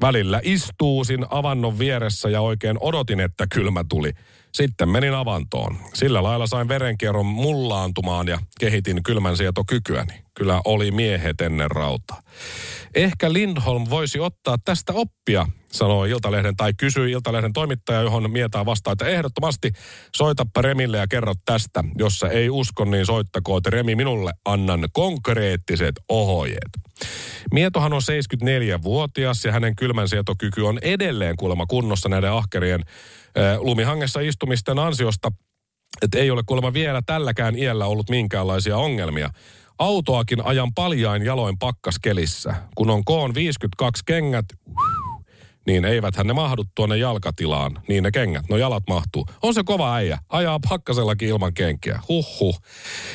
Välillä 0.00 0.40
istuusin 0.42 1.26
avannon 1.30 1.78
vieressä 1.78 2.28
ja 2.28 2.40
oikein 2.40 2.76
odotin, 2.80 3.20
että 3.20 3.46
kylmä 3.54 3.84
tuli. 3.88 4.12
Sitten 4.54 4.88
menin 4.88 5.14
avantoon. 5.14 5.76
Sillä 5.94 6.22
lailla 6.22 6.46
sain 6.46 6.68
verenkierron 6.68 7.26
mullaantumaan 7.26 8.28
ja 8.28 8.38
kehitin 8.60 9.02
kylmän 9.02 9.36
sietokykyäni. 9.36 10.12
Kyllä 10.34 10.60
oli 10.64 10.90
miehet 10.90 11.40
ennen 11.40 11.70
rautaa. 11.70 12.22
Ehkä 12.94 13.32
Lindholm 13.32 13.84
voisi 13.90 14.20
ottaa 14.20 14.56
tästä 14.64 14.92
oppia, 14.92 15.46
sanoi 15.72 16.10
Iltalehden 16.10 16.56
tai 16.56 16.74
kysyi 16.74 17.12
Iltalehden 17.12 17.52
toimittaja, 17.52 18.00
johon 18.00 18.30
mietää 18.30 18.66
vastaan, 18.66 18.92
että 18.92 19.06
ehdottomasti 19.06 19.72
soitappa 20.16 20.62
Remille 20.62 20.98
ja 20.98 21.06
kerro 21.06 21.34
tästä. 21.44 21.84
Jos 21.98 22.18
sä 22.18 22.28
ei 22.28 22.50
usko, 22.50 22.84
niin 22.84 23.06
soittakoon, 23.06 23.58
että 23.58 23.70
Remi 23.70 23.94
minulle 23.94 24.32
annan 24.44 24.88
konkreettiset 24.92 25.94
ohjeet. 26.08 26.70
Mietohan 27.52 27.92
on 27.92 28.02
74-vuotias 28.02 29.44
ja 29.44 29.52
hänen 29.52 29.76
kylmänsietokyky 29.76 30.62
on 30.62 30.78
edelleen 30.82 31.36
kuulemma 31.36 31.66
kunnossa 31.66 32.08
näiden 32.08 32.32
ahkerien 32.32 32.80
lumihangessa 33.58 34.20
istumisten 34.20 34.78
ansiosta, 34.78 35.32
että 36.02 36.18
ei 36.18 36.30
ole 36.30 36.42
kuulemma 36.46 36.72
vielä 36.72 37.02
tälläkään 37.06 37.58
iällä 37.58 37.86
ollut 37.86 38.10
minkäänlaisia 38.10 38.76
ongelmia. 38.76 39.30
Autoakin 39.78 40.46
ajan 40.46 40.74
paljain 40.74 41.24
jaloin 41.24 41.58
pakkaskelissä. 41.58 42.54
Kun 42.74 42.90
on 42.90 43.04
koon 43.04 43.34
52 43.34 44.02
kengät, 44.06 44.46
niin 45.66 45.84
eiväthän 45.84 46.26
ne 46.26 46.32
mahdu 46.32 46.64
tuonne 46.74 46.96
jalkatilaan, 46.96 47.82
niin 47.88 48.02
ne 48.02 48.10
kengät, 48.10 48.44
no 48.50 48.56
jalat 48.56 48.82
mahtuu. 48.88 49.26
On 49.42 49.54
se 49.54 49.62
kova 49.64 49.94
äijä, 49.94 50.18
ajaa 50.28 50.60
pakkasellakin 50.68 51.28
ilman 51.28 51.54
kenkiä, 51.54 52.00
huhhuh. 52.08 52.60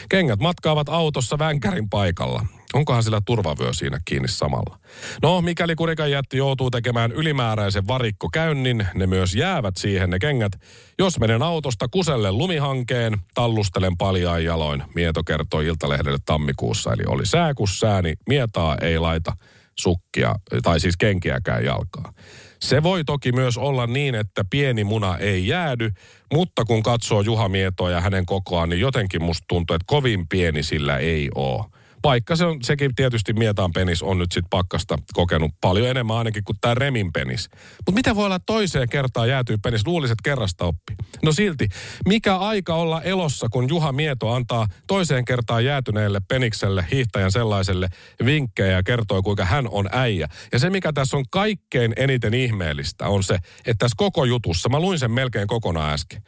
Kengät 0.09 0.39
matkaavat 0.39 0.89
autossa 0.89 1.39
vänkärin 1.39 1.89
paikalla. 1.89 2.45
Onkohan 2.73 3.03
sillä 3.03 3.21
turvavyö 3.25 3.73
siinä 3.73 3.99
kiinni 4.05 4.27
samalla? 4.27 4.79
No, 5.21 5.41
mikäli 5.41 5.75
kurikan 5.75 6.11
jätti 6.11 6.37
joutuu 6.37 6.71
tekemään 6.71 7.11
ylimääräisen 7.11 7.87
varikkokäynnin, 7.87 8.87
ne 8.93 9.07
myös 9.07 9.35
jäävät 9.35 9.77
siihen 9.77 10.09
ne 10.09 10.19
kengät. 10.19 10.51
Jos 10.99 11.19
menen 11.19 11.43
autosta 11.43 11.87
kuselle 11.87 12.31
lumihankeen, 12.31 13.17
tallustelen 13.33 13.97
paljain 13.97 14.45
jaloin, 14.45 14.83
Mieto 14.95 15.23
kertoi 15.23 15.65
Iltalehdelle 15.65 16.19
tammikuussa. 16.25 16.93
Eli 16.93 17.03
oli 17.07 17.25
sääkussääni, 17.25 18.13
Mietaa 18.27 18.77
ei 18.81 18.99
laita 18.99 19.33
sukkia, 19.79 20.35
tai 20.63 20.79
siis 20.79 20.97
kenkiäkään 20.97 21.65
jalkaa. 21.65 22.13
Se 22.59 22.83
voi 22.83 23.03
toki 23.03 23.31
myös 23.31 23.57
olla 23.57 23.87
niin, 23.87 24.15
että 24.15 24.45
pieni 24.49 24.83
muna 24.83 25.17
ei 25.17 25.47
jäädy, 25.47 25.91
mutta 26.33 26.65
kun 26.65 26.83
katsoo 26.83 27.21
Juha 27.21 27.49
Mietoa 27.49 27.91
ja 27.91 28.01
hänen 28.01 28.25
kokoaan, 28.25 28.69
niin 28.69 28.79
jotenkin 28.79 29.23
musta 29.23 29.45
tuntuu, 29.47 29.75
että 29.75 29.85
kovin 29.87 30.27
pieni 30.27 30.63
sillä 30.63 30.97
ei 30.97 31.29
ole 31.35 31.65
vaikka 32.03 32.35
se 32.35 32.45
on, 32.45 32.57
sekin 32.63 32.95
tietysti 32.95 33.33
Mietaan 33.33 33.71
penis 33.71 34.01
on 34.03 34.17
nyt 34.17 34.31
sitten 34.31 34.49
pakkasta 34.49 34.97
kokenut 35.13 35.51
paljon 35.61 35.87
enemmän 35.87 36.17
ainakin 36.17 36.43
kuin 36.43 36.57
tämä 36.61 36.73
Remin 36.73 37.13
penis. 37.13 37.49
Mutta 37.77 37.91
mitä 37.91 38.15
voi 38.15 38.25
olla 38.25 38.39
toiseen 38.39 38.89
kertaan 38.89 39.29
jäätyy 39.29 39.57
penis? 39.57 39.87
Luuliset 39.87 40.17
kerrasta 40.23 40.65
oppi. 40.65 40.93
No 41.23 41.31
silti, 41.31 41.67
mikä 42.07 42.37
aika 42.37 42.75
olla 42.75 43.01
elossa, 43.01 43.47
kun 43.51 43.69
Juha 43.69 43.91
Mieto 43.91 44.31
antaa 44.31 44.67
toiseen 44.87 45.25
kertaan 45.25 45.65
jäätyneelle 45.65 46.21
penikselle, 46.27 46.85
hiihtäjän 46.91 47.31
sellaiselle 47.31 47.87
vinkkejä 48.25 48.71
ja 48.71 48.83
kertoo, 48.83 49.21
kuinka 49.21 49.45
hän 49.45 49.67
on 49.71 49.89
äijä. 49.91 50.27
Ja 50.51 50.59
se, 50.59 50.69
mikä 50.69 50.93
tässä 50.93 51.17
on 51.17 51.25
kaikkein 51.31 51.93
eniten 51.97 52.33
ihmeellistä, 52.33 53.07
on 53.07 53.23
se, 53.23 53.33
että 53.35 53.75
tässä 53.79 53.95
koko 53.97 54.25
jutussa, 54.25 54.69
mä 54.69 54.79
luin 54.79 54.99
sen 54.99 55.11
melkein 55.11 55.47
kokonaan 55.47 55.93
äsken, 55.93 56.21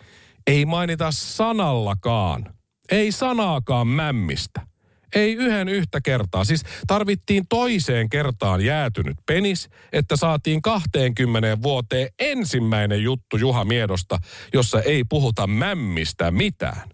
ei 0.48 0.66
mainita 0.66 1.12
sanallakaan, 1.12 2.54
ei 2.92 3.12
sanaakaan 3.12 3.88
mämmistä. 3.88 4.71
Ei 5.15 5.34
yhden 5.36 5.70
yhtä 5.70 6.01
kertaa. 6.01 6.46
Siis 6.46 6.63
tarvittiin 6.88 7.44
toiseen 7.50 8.10
kertaan 8.10 8.62
jäätynyt 8.62 9.18
penis, 9.25 9.70
että 9.94 10.15
saatiin 10.15 10.62
20 10.62 11.62
vuoteen 11.62 12.10
ensimmäinen 12.20 13.03
juttu 13.03 13.38
Juha 13.38 13.65
Miedosta, 13.65 14.20
jossa 14.53 14.82
ei 14.82 15.03
puhuta 15.03 15.48
mämmistä 15.48 16.32
mitään. 16.32 16.89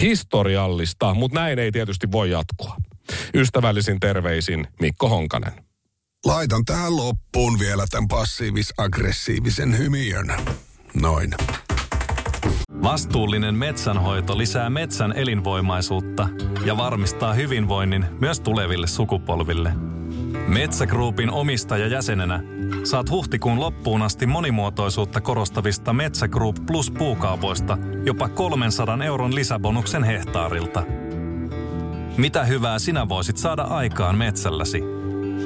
Historiallista, 0.00 1.14
mutta 1.14 1.40
näin 1.40 1.58
ei 1.58 1.72
tietysti 1.72 2.12
voi 2.12 2.30
jatkua. 2.30 2.76
Ystävällisin 3.34 4.00
terveisin 4.00 4.66
Mikko 4.80 5.08
Honkanen. 5.08 5.52
Laitan 6.24 6.64
tähän 6.64 6.96
loppuun 6.96 7.58
vielä 7.58 7.84
tämän 7.90 8.08
passiivis-aggressiivisen 8.08 9.78
hymiön. 9.78 10.26
Noin. 10.94 11.34
Vastuullinen 12.82 13.54
metsänhoito 13.54 14.38
lisää 14.38 14.70
metsän 14.70 15.12
elinvoimaisuutta 15.16 16.28
ja 16.64 16.76
varmistaa 16.76 17.34
hyvinvoinnin 17.34 18.06
myös 18.20 18.40
tuleville 18.40 18.86
sukupolville. 18.86 19.72
Metsägruupin 20.48 21.30
omistaja-jäsenenä 21.30 22.42
saat 22.84 23.10
huhtikuun 23.10 23.60
loppuun 23.60 24.02
asti 24.02 24.26
monimuotoisuutta 24.26 25.20
korostavista 25.20 25.92
Metsä 25.92 26.28
Group 26.28 26.56
Plus 26.66 26.90
puukaupoista 26.90 27.78
jopa 28.04 28.28
300 28.28 28.98
euron 29.04 29.34
lisäbonuksen 29.34 30.04
hehtaarilta. 30.04 30.82
Mitä 32.16 32.44
hyvää 32.44 32.78
sinä 32.78 33.08
voisit 33.08 33.36
saada 33.36 33.62
aikaan 33.62 34.18
metsälläsi? 34.18 34.82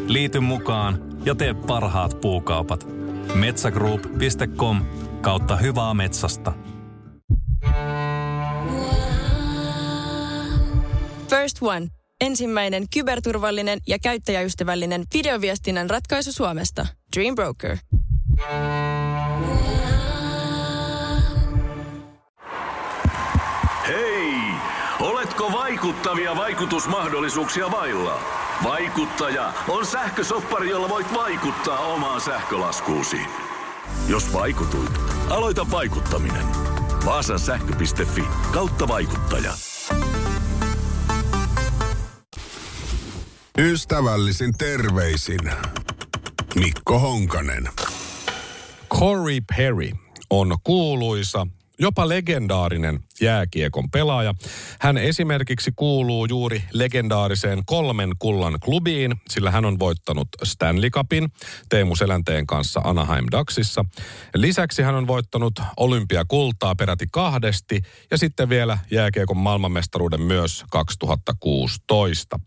Liity 0.07 0.41
mukaan 0.41 0.99
ja 1.25 1.35
tee 1.35 1.55
parhaat 1.55 2.21
puukaupat. 2.21 2.89
Metsägroup.com 3.35 4.81
kautta 5.21 5.57
hyvää 5.57 5.95
metsästä. 5.95 6.53
First 11.37 11.63
One. 11.63 11.87
Ensimmäinen 12.21 12.85
kyberturvallinen 12.95 13.79
ja 13.87 13.99
käyttäjäystävällinen 13.99 15.05
videoviestinnän 15.15 15.91
ratkaisu 15.91 16.33
Suomesta. 16.33 16.87
Dream 17.17 17.35
Broker. 17.35 17.77
Hei! 23.89 24.33
Oletko 25.01 25.53
vaikuttavia 25.53 26.37
vaikutusmahdollisuuksia 26.37 27.71
vailla? 27.71 28.21
Vaikuttaja 28.65 29.53
on 29.69 29.87
sähkösoppari, 29.87 30.71
jolla 30.71 30.89
voit 30.89 31.15
vaikuttaa 31.15 31.79
omaan 31.79 32.21
sähkölaskuusi. 32.21 33.21
Jos 34.09 34.33
vaikutuit, 34.33 34.93
aloita 35.31 35.67
vaikuttaminen. 35.71 36.47
Vaasan 37.05 37.39
sähkö.fi 37.41 38.25
kautta 38.53 38.89
vaikuttaja. 38.89 39.53
Ystävällisin 43.59 44.53
terveisin 44.59 45.41
Mikko 46.55 46.99
Honkanen. 46.99 47.69
Corey 48.91 49.41
Perry 49.57 49.91
on 50.31 50.59
kuuluisa 50.65 51.47
jopa 51.79 52.09
legendaarinen 52.09 53.01
jääkiekon 53.21 53.91
pelaaja. 53.91 54.35
Hän 54.81 54.99
esimerkiksi 54.99 55.73
kuuluu 55.77 56.27
juuri 56.27 56.63
legendaariseen 56.73 57.63
kolmen 57.67 58.13
kullan 58.19 58.59
klubiin, 58.65 59.15
sillä 59.31 59.51
hän 59.51 59.65
on 59.65 59.79
voittanut 59.79 60.29
Stanley 60.45 60.91
Cupin 60.91 61.33
Teemu 61.69 61.97
Selänteen 61.97 62.47
kanssa 62.47 62.81
Anaheim 62.85 63.27
Ducksissa. 63.33 63.85
Lisäksi 64.35 64.83
hän 64.83 64.95
on 64.95 65.07
voittanut 65.07 65.61
olympiakultaa 65.77 66.75
peräti 66.75 67.07
kahdesti 67.13 67.83
ja 68.11 68.19
sitten 68.19 68.49
vielä 68.49 68.79
jääkiekon 68.91 69.37
maailmanmestaruuden 69.37 70.23
myös 70.23 70.65
2016. 70.71 72.41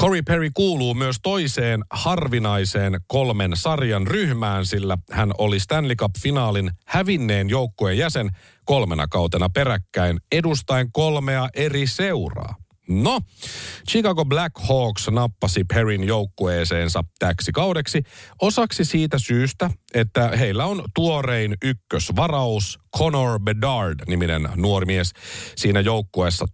Corey 0.00 0.22
Perry 0.22 0.50
kuuluu 0.54 0.94
myös 0.94 1.16
toiseen 1.22 1.84
harvinaiseen 1.90 3.00
kolmen 3.06 3.52
sarjan 3.54 4.06
ryhmään, 4.06 4.66
sillä 4.66 4.98
hän 5.10 5.30
oli 5.38 5.60
Stanley 5.60 5.96
Cup-finaalin 5.96 6.70
hävinneen 6.86 7.50
joukkueen 7.50 7.98
jäsen 7.98 8.30
kolmena 8.66 9.06
kautena 9.08 9.48
peräkkäin 9.48 10.20
edustaen 10.32 10.92
kolmea 10.92 11.48
eri 11.54 11.86
seuraa. 11.86 12.54
No, 12.88 13.20
Chicago 13.90 14.24
Black 14.24 14.58
Hawks 14.58 15.08
nappasi 15.10 15.64
Perrin 15.64 16.04
joukkueeseensa 16.04 17.04
täksi 17.18 17.52
kaudeksi 17.52 18.02
osaksi 18.42 18.84
siitä 18.84 19.18
syystä, 19.18 19.70
että 19.94 20.28
heillä 20.28 20.64
on 20.64 20.84
tuorein 20.94 21.56
ykkösvaraus 21.64 22.78
Connor 22.98 23.40
Bedard-niminen 23.40 24.48
nuori 24.56 24.86
mies 24.86 25.12
siinä 25.56 25.80
joukkueessa 25.80 26.46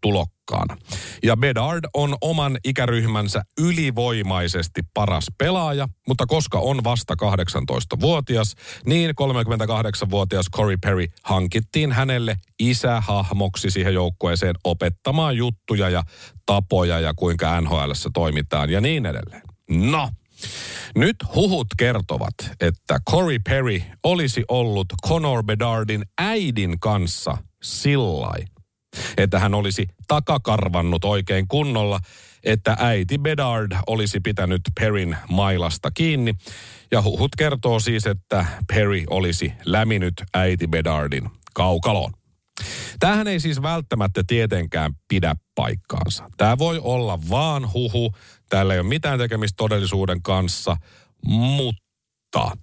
tulokkaana. 0.53 0.77
Ja 1.23 1.37
Bedard 1.37 1.85
on 1.95 2.17
oman 2.21 2.59
ikäryhmänsä 2.65 3.43
ylivoimaisesti 3.61 4.81
paras 4.95 5.27
pelaaja, 5.39 5.89
mutta 6.09 6.27
koska 6.27 6.59
on 6.59 6.85
vasta 6.85 7.15
18-vuotias, 7.23 8.55
niin 8.87 9.11
38-vuotias 9.11 10.47
Corey 10.57 10.77
Perry 10.77 11.07
hankittiin 11.23 11.93
hänelle 11.93 12.37
isähahmoksi 12.61 13.71
siihen 13.71 13.95
joukkueeseen 13.95 14.55
opettamaan 14.65 15.37
juttuja 15.37 15.89
ja 15.89 16.03
tapoja 16.47 17.01
ja 17.01 17.15
kuinka 17.15 17.61
NHLssä 17.61 18.11
toimitaan 18.15 18.71
ja 18.71 18.81
niin 18.81 19.07
edelleen. 19.07 19.43
No, 19.71 20.09
Nyt 20.97 21.17
huhut 21.35 21.67
kertovat, 21.79 22.35
että 22.61 23.01
Corey 23.11 23.39
Perry 23.39 23.83
olisi 24.05 24.45
ollut 24.49 24.87
Conor 25.09 25.45
Bedardin 25.45 26.03
äidin 26.19 26.81
kanssa 26.81 27.39
sillai, 27.63 28.45
että 29.17 29.39
hän 29.39 29.55
olisi 29.55 29.87
takakarvannut 30.09 31.05
oikein 31.05 31.49
kunnolla, 31.49 32.01
että 32.45 32.77
äiti 32.79 33.19
Bedard 33.19 33.73
olisi 33.87 34.21
pitänyt 34.21 34.61
Perrin 34.81 35.17
mailasta 35.29 35.91
kiinni. 35.91 36.35
Ja 36.91 37.03
huhut 37.03 37.31
kertoo 37.39 37.81
siis, 37.81 38.07
että 38.07 38.47
Perry 38.69 39.05
olisi 39.11 39.53
läminyt 39.65 40.15
äiti 40.35 40.67
Bedardin 40.67 41.31
kaukaloon. 41.55 42.13
Tämähän 43.01 43.29
ei 43.29 43.41
siis 43.41 43.63
välttämättä 43.63 44.23
tietenkään 44.27 44.93
pidä 45.09 45.35
paikkaansa. 45.55 46.25
Tämä 46.37 46.59
voi 46.59 46.81
olla 46.83 47.19
vaan 47.31 47.73
huhu, 47.73 48.15
täällä 48.51 48.75
ei 48.75 48.81
ole 48.81 48.89
mitään 48.89 49.19
tekemistä 49.19 49.57
todellisuuden 49.57 50.23
kanssa, 50.23 50.77
mutta 51.27 52.57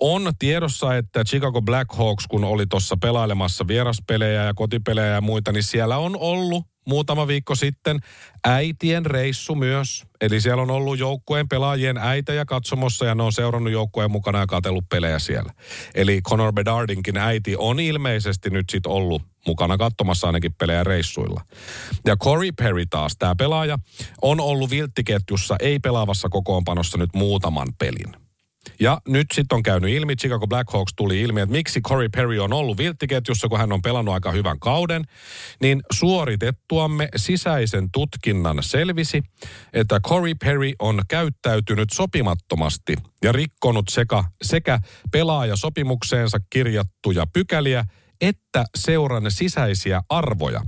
on 0.00 0.32
tiedossa, 0.38 0.96
että 0.96 1.24
Chicago 1.24 1.62
Blackhawks, 1.62 2.26
kun 2.26 2.44
oli 2.44 2.66
tuossa 2.66 2.96
pelailemassa 3.00 3.68
vieraspelejä 3.68 4.44
ja 4.44 4.54
kotipelejä 4.54 5.06
ja 5.06 5.20
muita, 5.20 5.52
niin 5.52 5.62
siellä 5.62 5.98
on 5.98 6.16
ollut 6.16 6.64
muutama 6.86 7.26
viikko 7.26 7.54
sitten 7.54 7.98
äitien 8.44 9.06
reissu 9.06 9.54
myös. 9.54 10.04
Eli 10.20 10.40
siellä 10.40 10.62
on 10.62 10.70
ollut 10.70 10.98
joukkueen 10.98 11.48
pelaajien 11.48 11.98
äitejä 11.98 12.44
katsomossa 12.44 13.04
ja 13.04 13.14
ne 13.14 13.22
on 13.22 13.32
seurannut 13.32 13.72
joukkueen 13.72 14.10
mukana 14.10 14.38
ja 14.38 14.46
katsellut 14.46 14.88
pelejä 14.88 15.18
siellä. 15.18 15.52
Eli 15.94 16.20
Conor 16.22 16.52
Bedardinkin 16.52 17.16
äiti 17.16 17.56
on 17.58 17.80
ilmeisesti 17.80 18.50
nyt 18.50 18.70
sitten 18.70 18.92
ollut 18.92 19.22
mukana 19.46 19.78
katsomassa 19.78 20.26
ainakin 20.26 20.54
pelejä 20.54 20.84
reissuilla. 20.84 21.40
Ja 22.06 22.16
Corey 22.16 22.52
Perry 22.52 22.86
taas, 22.86 23.16
tämä 23.18 23.34
pelaaja, 23.34 23.78
on 24.22 24.40
ollut 24.40 24.70
vilttiketjussa 24.70 25.56
ei 25.60 25.78
pelaavassa 25.78 26.28
kokoonpanossa 26.28 26.98
nyt 26.98 27.10
muutaman 27.14 27.68
pelin. 27.78 28.25
Ja 28.80 29.00
nyt 29.08 29.26
sitten 29.34 29.56
on 29.56 29.62
käynyt 29.62 29.90
ilmi, 29.90 30.16
Chicago 30.16 30.46
Blackhawks 30.46 30.92
tuli 30.96 31.20
ilmi, 31.20 31.40
että 31.40 31.52
miksi 31.52 31.80
Corey 31.80 32.08
Perry 32.08 32.38
on 32.38 32.52
ollut 32.52 32.78
vilttiketjussa, 32.78 33.48
kun 33.48 33.58
hän 33.58 33.72
on 33.72 33.82
pelannut 33.82 34.14
aika 34.14 34.32
hyvän 34.32 34.58
kauden, 34.58 35.04
niin 35.62 35.82
suoritettuamme 35.92 37.08
sisäisen 37.16 37.90
tutkinnan 37.92 38.58
selvisi, 38.60 39.22
että 39.72 40.00
Corey 40.00 40.34
Perry 40.34 40.72
on 40.78 41.02
käyttäytynyt 41.08 41.88
sopimattomasti 41.92 42.96
ja 43.22 43.32
rikkonut 43.32 43.84
sekä, 43.90 44.24
sekä 44.42 44.78
pelaajasopimukseensa 45.12 46.38
kirjattuja 46.50 47.26
pykäliä 47.32 47.84
että 48.20 48.64
seuran 48.76 49.30
sisäisiä 49.30 50.02
arvoja, 50.08 50.60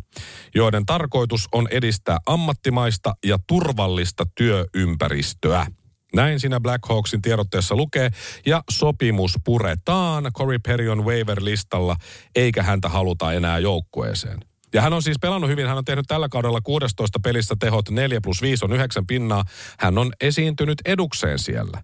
joiden 0.54 0.86
tarkoitus 0.86 1.48
on 1.52 1.68
edistää 1.70 2.18
ammattimaista 2.26 3.14
ja 3.26 3.38
turvallista 3.46 4.24
työympäristöä. 4.36 5.66
Näin 6.14 6.40
siinä 6.40 6.60
Blackhawksin 6.60 7.22
tiedotteessa 7.22 7.76
lukee, 7.76 8.10
ja 8.46 8.62
sopimus 8.70 9.34
puretaan. 9.44 10.30
Corey 10.38 10.58
Perry 10.58 10.88
on 10.88 11.04
waiver-listalla, 11.04 11.96
eikä 12.34 12.62
häntä 12.62 12.88
haluta 12.88 13.32
enää 13.32 13.58
joukkueeseen. 13.58 14.38
Ja 14.74 14.82
hän 14.82 14.92
on 14.92 15.02
siis 15.02 15.16
pelannut 15.20 15.50
hyvin. 15.50 15.66
Hän 15.66 15.78
on 15.78 15.84
tehnyt 15.84 16.04
tällä 16.08 16.28
kaudella 16.28 16.60
16 16.60 17.20
pelissä 17.20 17.54
tehot 17.60 17.90
4 17.90 18.20
plus 18.20 18.42
5 18.42 18.64
on 18.64 18.72
9 18.72 19.06
pinnaa. 19.06 19.44
Hän 19.78 19.98
on 19.98 20.12
esiintynyt 20.20 20.78
edukseen 20.84 21.38
siellä. 21.38 21.82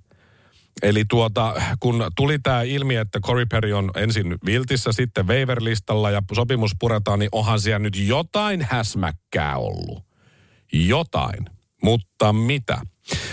Eli 0.82 1.04
tuota, 1.08 1.62
kun 1.80 2.04
tuli 2.16 2.38
tämä 2.38 2.62
ilmi, 2.62 2.96
että 2.96 3.20
Corey 3.20 3.46
Perry 3.46 3.72
on 3.72 3.90
ensin 3.96 4.36
viltissä, 4.46 4.92
sitten 4.92 5.26
waiver-listalla 5.26 6.10
ja 6.10 6.22
sopimus 6.32 6.72
puretaan, 6.78 7.18
niin 7.18 7.28
onhan 7.32 7.60
siellä 7.60 7.78
nyt 7.78 7.96
jotain 7.96 8.66
häsmäkkää 8.70 9.56
ollut. 9.56 10.04
Jotain. 10.72 11.46
Mutta 11.82 12.32
mitä? 12.32 12.80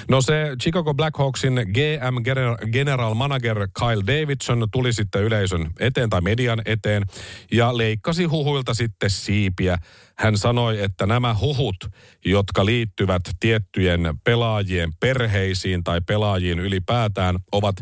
No 0.10 0.22
se 0.22 0.56
Chicago 0.62 0.94
Blackhawksin 0.94 1.54
GM 1.54 2.24
General 2.72 3.14
Manager 3.14 3.58
Kyle 3.80 4.04
Davidson 4.08 4.68
tuli 4.72 4.94
sitten 4.94 5.24
yleisön 5.24 5.72
eteen 5.80 6.10
tai 6.10 6.22
median 6.22 6.62
eteen 6.66 7.04
ja 7.52 7.78
leikkasi 7.78 8.24
huhuilta 8.24 8.74
sitten 8.74 9.10
siipiä. 9.10 9.78
Hän 10.18 10.38
sanoi, 10.38 10.84
että 10.84 11.06
nämä 11.06 11.36
huhut, 11.42 11.76
jotka 12.26 12.66
liittyvät 12.66 13.22
tiettyjen 13.40 14.14
pelaajien 14.24 14.94
perheisiin 15.00 15.84
tai 15.84 16.02
pelaajiin 16.02 16.60
ylipäätään, 16.60 17.40
ovat 17.52 17.76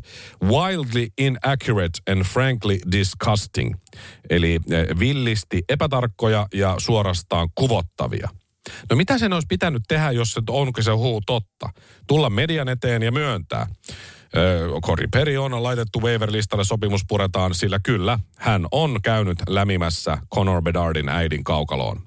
wildly 0.43 1.07
inaccurate 1.17 2.11
and 2.11 2.23
frankly 2.23 2.77
disgusting. 2.91 3.75
Eli 4.29 4.59
eh, 4.71 4.87
villisti 4.99 5.63
epätarkkoja 5.69 6.47
ja 6.53 6.75
suorastaan 6.77 7.49
kuvottavia. 7.55 8.29
No 8.89 8.95
mitä 8.95 9.17
sen 9.17 9.33
olisi 9.33 9.47
pitänyt 9.49 9.83
tehdä, 9.87 10.11
jos 10.11 10.31
se 10.31 10.41
onko 10.49 10.81
se 10.81 10.91
huu 10.91 11.21
totta? 11.25 11.69
Tulla 12.07 12.29
median 12.29 12.69
eteen 12.69 13.03
ja 13.03 13.11
myöntää. 13.11 13.67
Kori 14.81 15.07
Peri 15.07 15.37
on 15.37 15.63
laitettu 15.63 16.01
waiver-listalle, 16.01 16.63
sopimus 16.63 17.01
puretaan, 17.07 17.55
sillä 17.55 17.79
kyllä, 17.83 18.19
hän 18.37 18.65
on 18.71 19.01
käynyt 19.01 19.37
lämimässä 19.47 20.17
Conor 20.35 20.61
Bedardin 20.61 21.09
äidin 21.09 21.43
kaukaloon. 21.43 22.01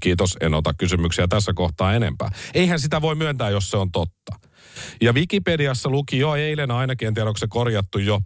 Kiitos, 0.00 0.36
en 0.40 0.54
ota 0.54 0.74
kysymyksiä 0.74 1.28
tässä 1.28 1.52
kohtaa 1.54 1.94
enempää. 1.94 2.30
Eihän 2.54 2.80
sitä 2.80 3.02
voi 3.02 3.14
myöntää, 3.14 3.50
jos 3.50 3.70
se 3.70 3.76
on 3.76 3.92
totta. 3.92 4.47
Ja 5.00 5.12
Wikipediassa 5.12 5.88
luki 5.88 6.18
jo 6.18 6.34
eilen 6.34 6.70
ainakin, 6.70 7.08
en 7.08 7.14
tiedä 7.14 7.28
onko 7.28 7.38
se 7.38 7.46
korjattu 7.50 7.98
jo, 7.98 8.20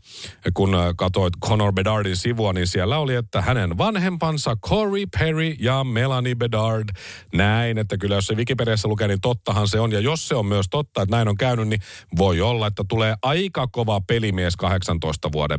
kun 0.54 0.74
äh, 0.74 0.94
katsoit 0.96 1.34
Conor 1.44 1.72
Bedardin 1.72 2.16
sivua, 2.16 2.52
niin 2.52 2.66
siellä 2.66 2.98
oli, 2.98 3.14
että 3.14 3.42
hänen 3.42 3.78
vanhempansa 3.78 4.56
Corey 4.56 5.06
Perry 5.18 5.54
ja 5.58 5.84
Melanie 5.84 6.34
Bedard. 6.34 6.88
Näin, 7.32 7.78
että 7.78 7.98
kyllä 7.98 8.14
jos 8.14 8.26
se 8.26 8.34
Wikipediassa 8.34 8.88
lukee, 8.88 9.08
niin 9.08 9.20
tottahan 9.20 9.68
se 9.68 9.80
on. 9.80 9.92
Ja 9.92 10.00
jos 10.00 10.28
se 10.28 10.34
on 10.34 10.46
myös 10.46 10.66
totta, 10.70 11.02
että 11.02 11.16
näin 11.16 11.28
on 11.28 11.36
käynyt, 11.36 11.68
niin 11.68 11.80
voi 12.18 12.40
olla, 12.40 12.66
että 12.66 12.84
tulee 12.88 13.14
aika 13.22 13.66
kova 13.66 14.00
pelimies 14.00 14.56
18 14.56 15.32
vuoden 15.32 15.58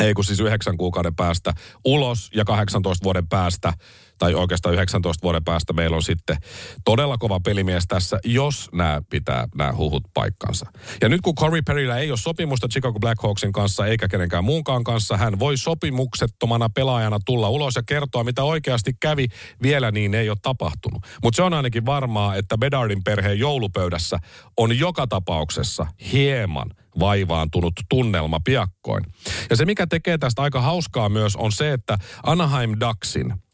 ei 0.00 0.14
kun 0.14 0.24
siis 0.24 0.40
9 0.40 0.76
kuukauden 0.76 1.14
päästä 1.14 1.52
ulos 1.84 2.30
ja 2.34 2.44
18 2.44 3.04
vuoden 3.04 3.28
päästä 3.28 3.72
tai 4.18 4.34
oikeastaan 4.34 4.74
19 4.74 5.22
vuoden 5.22 5.44
päästä 5.44 5.72
meillä 5.72 5.96
on 5.96 6.02
sitten 6.02 6.36
todella 6.84 7.18
kova 7.18 7.40
pelimies 7.40 7.84
tässä, 7.88 8.18
jos 8.24 8.68
nämä 8.72 9.02
pitää 9.10 9.48
nämä 9.54 9.72
huhut 9.76 10.02
paikkansa. 10.14 10.66
Ja 11.02 11.08
nyt 11.08 11.20
kun 11.20 11.34
Corey 11.34 11.62
Perryllä 11.62 11.98
ei 11.98 12.10
ole 12.10 12.18
sopimusta 12.18 12.68
Chicago 12.68 13.00
Blackhawksin 13.00 13.52
kanssa 13.52 13.86
eikä 13.86 14.08
kenenkään 14.08 14.44
muunkaan 14.44 14.84
kanssa, 14.84 15.16
hän 15.16 15.38
voi 15.38 15.56
sopimuksettomana 15.56 16.68
pelaajana 16.68 17.18
tulla 17.26 17.48
ulos 17.48 17.76
ja 17.76 17.82
kertoa, 17.88 18.24
mitä 18.24 18.44
oikeasti 18.44 18.92
kävi. 19.00 19.26
Vielä 19.62 19.90
niin 19.90 20.14
ei 20.14 20.28
ole 20.28 20.38
tapahtunut. 20.42 21.02
Mutta 21.22 21.36
se 21.36 21.42
on 21.42 21.54
ainakin 21.54 21.86
varmaa, 21.86 22.36
että 22.36 22.58
Bedardin 22.58 23.04
perheen 23.04 23.38
joulupöydässä 23.38 24.18
on 24.56 24.78
joka 24.78 25.06
tapauksessa 25.06 25.86
hieman 26.12 26.70
vaivaantunut 26.98 27.72
tunnelma 27.88 28.40
piakkoin. 28.44 29.04
Ja 29.50 29.56
se, 29.56 29.64
mikä 29.64 29.86
tekee 29.86 30.18
tästä 30.18 30.42
aika 30.42 30.60
hauskaa 30.60 31.08
myös, 31.08 31.36
on 31.36 31.52
se, 31.52 31.72
että 31.72 31.98
Anaheim 32.22 32.76
Ducksin– 32.80 33.34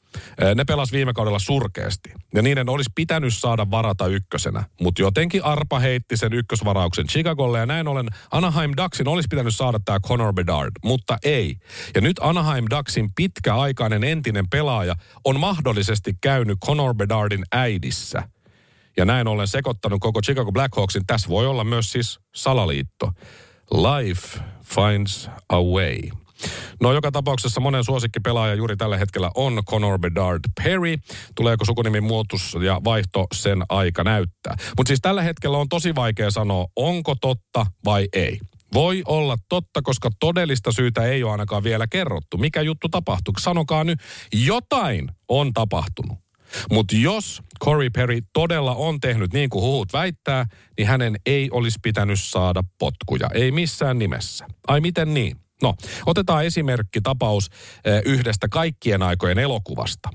ne 0.54 0.64
pelas 0.64 0.92
viime 0.92 1.12
kaudella 1.12 1.38
surkeasti. 1.38 2.12
Ja 2.34 2.42
niiden 2.42 2.68
olisi 2.68 2.90
pitänyt 2.94 3.34
saada 3.34 3.70
varata 3.70 4.06
ykkösenä. 4.06 4.64
Mutta 4.80 5.02
jotenkin 5.02 5.44
Arpa 5.44 5.78
heitti 5.78 6.16
sen 6.16 6.32
ykkösvarauksen 6.32 7.06
Chicagolle. 7.06 7.58
Ja 7.58 7.66
näin 7.66 7.88
ollen 7.88 8.08
Anaheim 8.30 8.72
Ducksin 8.76 9.08
olisi 9.08 9.26
pitänyt 9.30 9.54
saada 9.54 9.80
tämä 9.84 10.00
Conor 10.00 10.32
Bedard. 10.32 10.70
Mutta 10.84 11.18
ei. 11.24 11.56
Ja 11.94 12.00
nyt 12.00 12.20
Anaheim 12.22 12.64
Ducksin 12.70 13.10
pitkäaikainen 13.14 14.04
entinen 14.04 14.48
pelaaja 14.48 14.94
on 15.24 15.40
mahdollisesti 15.40 16.14
käynyt 16.20 16.58
Conor 16.66 16.94
Bedardin 16.94 17.44
äidissä. 17.52 18.22
Ja 18.96 19.04
näin 19.04 19.28
ollen 19.28 19.48
sekoittanut 19.48 20.00
koko 20.00 20.20
Chicago 20.22 20.52
Blackhawksin. 20.52 21.06
Tässä 21.06 21.28
voi 21.28 21.46
olla 21.46 21.64
myös 21.64 21.92
siis 21.92 22.20
salaliitto. 22.34 23.12
Life 23.70 24.38
finds 24.64 25.30
a 25.48 25.62
way. 25.62 26.21
No 26.80 26.92
joka 26.92 27.12
tapauksessa 27.12 27.60
monen 27.60 27.84
suosikkipelaaja 27.84 28.54
juuri 28.54 28.76
tällä 28.76 28.98
hetkellä 28.98 29.30
on 29.34 29.62
Conor 29.70 29.98
Bedard 29.98 30.40
Perry. 30.64 30.96
Tuleeko 31.34 31.64
sukunimin 31.64 32.04
muutos 32.04 32.56
ja 32.62 32.80
vaihto 32.84 33.26
sen 33.34 33.62
aika 33.68 34.04
näyttää. 34.04 34.56
Mutta 34.76 34.90
siis 34.90 35.00
tällä 35.02 35.22
hetkellä 35.22 35.58
on 35.58 35.68
tosi 35.68 35.94
vaikea 35.94 36.30
sanoa, 36.30 36.66
onko 36.76 37.14
totta 37.14 37.66
vai 37.84 38.08
ei. 38.12 38.38
Voi 38.74 39.02
olla 39.06 39.36
totta, 39.48 39.82
koska 39.82 40.10
todellista 40.20 40.72
syytä 40.72 41.04
ei 41.04 41.22
ole 41.22 41.32
ainakaan 41.32 41.64
vielä 41.64 41.86
kerrottu. 41.86 42.38
Mikä 42.38 42.62
juttu 42.62 42.88
tapahtuu? 42.88 43.34
Sanokaa 43.40 43.84
nyt, 43.84 43.98
jotain 44.32 45.08
on 45.28 45.52
tapahtunut. 45.52 46.18
Mutta 46.70 46.96
jos 46.96 47.42
Corey 47.64 47.90
Perry 47.90 48.20
todella 48.32 48.74
on 48.74 49.00
tehnyt 49.00 49.32
niin 49.32 49.50
kuin 49.50 49.62
huhut 49.62 49.92
väittää, 49.92 50.46
niin 50.78 50.88
hänen 50.88 51.16
ei 51.26 51.50
olisi 51.50 51.78
pitänyt 51.82 52.20
saada 52.20 52.64
potkuja. 52.78 53.30
Ei 53.34 53.52
missään 53.52 53.98
nimessä. 53.98 54.46
Ai 54.68 54.80
miten 54.80 55.14
niin? 55.14 55.41
No, 55.62 55.74
otetaan 56.06 56.44
esimerkki 56.44 57.00
tapaus 57.00 57.48
eh, 57.84 58.02
yhdestä 58.04 58.48
kaikkien 58.48 59.02
aikojen 59.02 59.38
elokuvasta. 59.38 60.08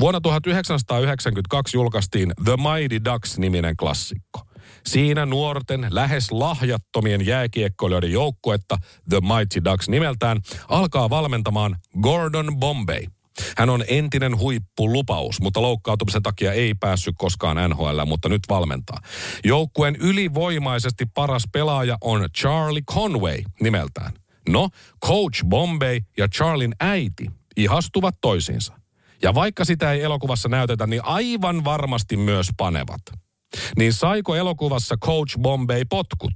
Vuonna 0.00 0.20
1992 0.20 1.76
julkaistiin 1.76 2.32
The 2.44 2.56
Mighty 2.56 3.04
Ducks-niminen 3.04 3.76
klassikko. 3.76 4.40
Siinä 4.86 5.26
nuorten, 5.26 5.86
lähes 5.90 6.32
lahjattomien 6.32 7.26
jääkiekkoilijoiden 7.26 8.12
joukkuetta, 8.12 8.78
The 9.08 9.20
Mighty 9.20 9.64
Ducks 9.64 9.88
nimeltään, 9.88 10.40
alkaa 10.68 11.10
valmentamaan 11.10 11.76
Gordon 12.00 12.56
Bombay. 12.56 13.06
Hän 13.56 13.70
on 13.70 13.84
entinen 13.88 14.38
huippulupaus, 14.38 15.40
mutta 15.40 15.62
loukkaantumisen 15.62 16.22
takia 16.22 16.52
ei 16.52 16.74
päässyt 16.74 17.14
koskaan 17.18 17.70
NHL, 17.70 18.04
mutta 18.06 18.28
nyt 18.28 18.42
valmentaa. 18.48 18.98
Joukkueen 19.44 19.96
ylivoimaisesti 19.96 21.06
paras 21.14 21.44
pelaaja 21.52 21.98
on 22.00 22.28
Charlie 22.38 22.82
Conway 22.82 23.42
nimeltään. 23.60 24.12
No, 24.48 24.68
Coach 25.04 25.44
Bombay 25.44 26.00
ja 26.18 26.28
Charlin 26.28 26.74
äiti 26.80 27.30
ihastuvat 27.56 28.14
toisiinsa. 28.20 28.80
Ja 29.22 29.34
vaikka 29.34 29.64
sitä 29.64 29.92
ei 29.92 30.02
elokuvassa 30.02 30.48
näytetä, 30.48 30.86
niin 30.86 31.04
aivan 31.04 31.64
varmasti 31.64 32.16
myös 32.16 32.48
panevat. 32.56 33.00
Niin 33.76 33.92
saiko 33.92 34.36
elokuvassa 34.36 34.96
Coach 34.96 35.38
Bombay 35.38 35.84
potkut? 35.90 36.32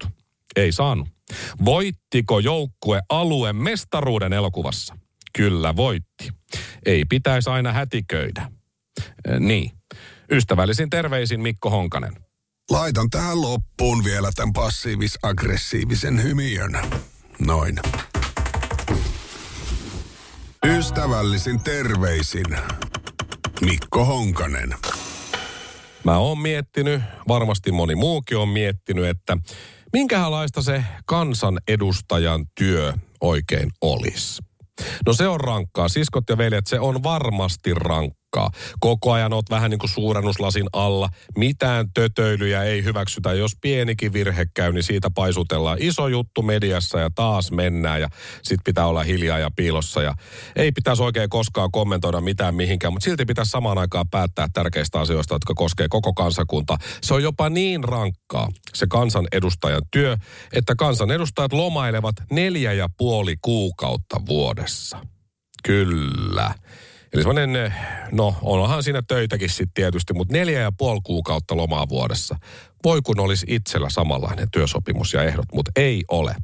Ei 0.56 0.72
saanut. 0.72 1.08
Voittiko 1.64 2.38
joukkue 2.38 3.00
alueen 3.08 3.56
mestaruuden 3.56 4.32
elokuvassa? 4.32 4.98
Kyllä 5.36 5.76
voitti. 5.76 6.28
Ei 6.86 7.04
pitäisi 7.04 7.50
aina 7.50 7.72
hätiköidä. 7.72 8.50
Niin. 9.40 9.70
Ystävällisin 10.30 10.90
terveisin 10.90 11.40
Mikko 11.40 11.70
Honkanen. 11.70 12.12
Laitan 12.70 13.10
tähän 13.10 13.42
loppuun 13.42 14.04
vielä 14.04 14.30
tämän 14.34 14.52
passiivis-aggressiivisen 14.52 16.22
hymiön. 16.22 16.72
Noin. 17.46 17.78
Ystävällisin 20.66 21.60
terveisin 21.60 22.46
Mikko 23.60 24.04
Honkanen. 24.04 24.74
Mä 26.04 26.18
oon 26.18 26.38
miettinyt, 26.38 27.02
varmasti 27.28 27.72
moni 27.72 27.94
muukin 27.94 28.38
on 28.38 28.48
miettinyt, 28.48 29.06
että 29.06 29.36
minkälaista 29.92 30.62
se 30.62 30.84
kansanedustajan 31.06 32.46
työ 32.58 32.92
oikein 33.20 33.70
olisi. 33.80 34.42
No 35.06 35.12
se 35.12 35.28
on 35.28 35.40
rankkaa. 35.40 35.88
Siskot 35.88 36.24
ja 36.28 36.38
veljet, 36.38 36.66
se 36.66 36.80
on 36.80 37.02
varmasti 37.02 37.74
rankkaa. 37.74 38.18
Koko 38.80 39.12
ajan 39.12 39.32
oot 39.32 39.50
vähän 39.50 39.70
niin 39.70 39.78
kuin 39.78 39.90
suurennuslasin 39.90 40.66
alla. 40.72 41.08
Mitään 41.36 41.86
tötöilyjä 41.94 42.62
ei 42.62 42.84
hyväksytä. 42.84 43.32
Jos 43.32 43.52
pienikin 43.60 44.12
virhe 44.12 44.46
käy, 44.54 44.72
niin 44.72 44.82
siitä 44.82 45.10
paisutellaan. 45.14 45.78
Iso 45.80 46.08
juttu 46.08 46.42
mediassa 46.42 47.00
ja 47.00 47.10
taas 47.14 47.50
mennään 47.50 48.00
ja 48.00 48.08
sit 48.42 48.60
pitää 48.64 48.86
olla 48.86 49.02
hiljaa 49.02 49.38
ja 49.38 49.50
piilossa. 49.56 50.02
Ja 50.02 50.14
ei 50.56 50.72
pitäisi 50.72 51.02
oikein 51.02 51.30
koskaan 51.30 51.70
kommentoida 51.70 52.20
mitään 52.20 52.54
mihinkään, 52.54 52.92
mutta 52.92 53.04
silti 53.04 53.24
pitäisi 53.24 53.50
samaan 53.50 53.78
aikaan 53.78 54.08
päättää 54.08 54.48
tärkeistä 54.52 55.00
asioista, 55.00 55.34
jotka 55.34 55.54
koskee 55.54 55.86
koko 55.90 56.12
kansakuntaa. 56.12 56.78
Se 57.02 57.14
on 57.14 57.22
jopa 57.22 57.50
niin 57.50 57.84
rankkaa, 57.84 58.48
se 58.74 58.86
kansanedustajan 58.86 59.82
työ, 59.90 60.16
että 60.52 60.74
kansanedustajat 60.74 61.52
lomailevat 61.52 62.14
neljä 62.30 62.72
ja 62.72 62.88
puoli 62.96 63.36
kuukautta 63.42 64.20
vuodessa. 64.28 64.98
Kyllä. 65.64 66.54
Eli 67.12 67.22
semmoinen, 67.22 67.56
eh, 67.56 67.72
no 68.12 68.34
onhan 68.42 68.82
siinä 68.82 69.02
töitäkin 69.02 69.48
sitten 69.48 69.74
tietysti, 69.74 70.14
mutta 70.14 70.32
neljä 70.32 70.60
ja 70.60 70.72
puoli 70.72 71.00
kuukautta 71.04 71.56
lomaa 71.56 71.88
vuodessa. 71.88 72.36
Voi 72.84 73.02
kun 73.02 73.20
olisi 73.20 73.46
itsellä 73.48 73.88
samanlainen 73.90 74.50
työsopimus 74.50 75.12
ja 75.12 75.24
ehdot, 75.24 75.46
mutta 75.54 75.70
ei 75.76 76.04
ole. 76.08 76.34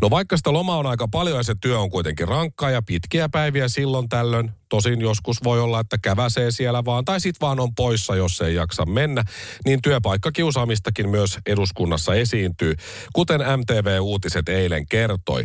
No 0.00 0.10
vaikka 0.10 0.36
sitä 0.36 0.52
lomaa 0.52 0.78
on 0.78 0.86
aika 0.86 1.08
paljon 1.08 1.36
ja 1.36 1.42
se 1.42 1.54
työ 1.60 1.80
on 1.80 1.90
kuitenkin 1.90 2.28
rankkaa 2.28 2.70
ja 2.70 2.82
pitkiä 2.82 3.28
päiviä 3.28 3.68
silloin 3.68 4.08
tällöin, 4.08 4.50
tosin 4.68 5.00
joskus 5.00 5.44
voi 5.44 5.60
olla, 5.60 5.80
että 5.80 5.98
käväsee 6.02 6.50
siellä 6.50 6.84
vaan 6.84 7.04
tai 7.04 7.20
sit 7.20 7.36
vaan 7.40 7.60
on 7.60 7.74
poissa, 7.74 8.16
jos 8.16 8.40
ei 8.40 8.54
jaksa 8.54 8.86
mennä, 8.86 9.24
niin 9.64 9.82
työpaikkakiusaamistakin 9.82 11.08
myös 11.08 11.38
eduskunnassa 11.46 12.14
esiintyy, 12.14 12.74
kuten 13.12 13.40
MTV 13.40 13.98
Uutiset 14.00 14.48
eilen 14.48 14.86
kertoi. 14.86 15.44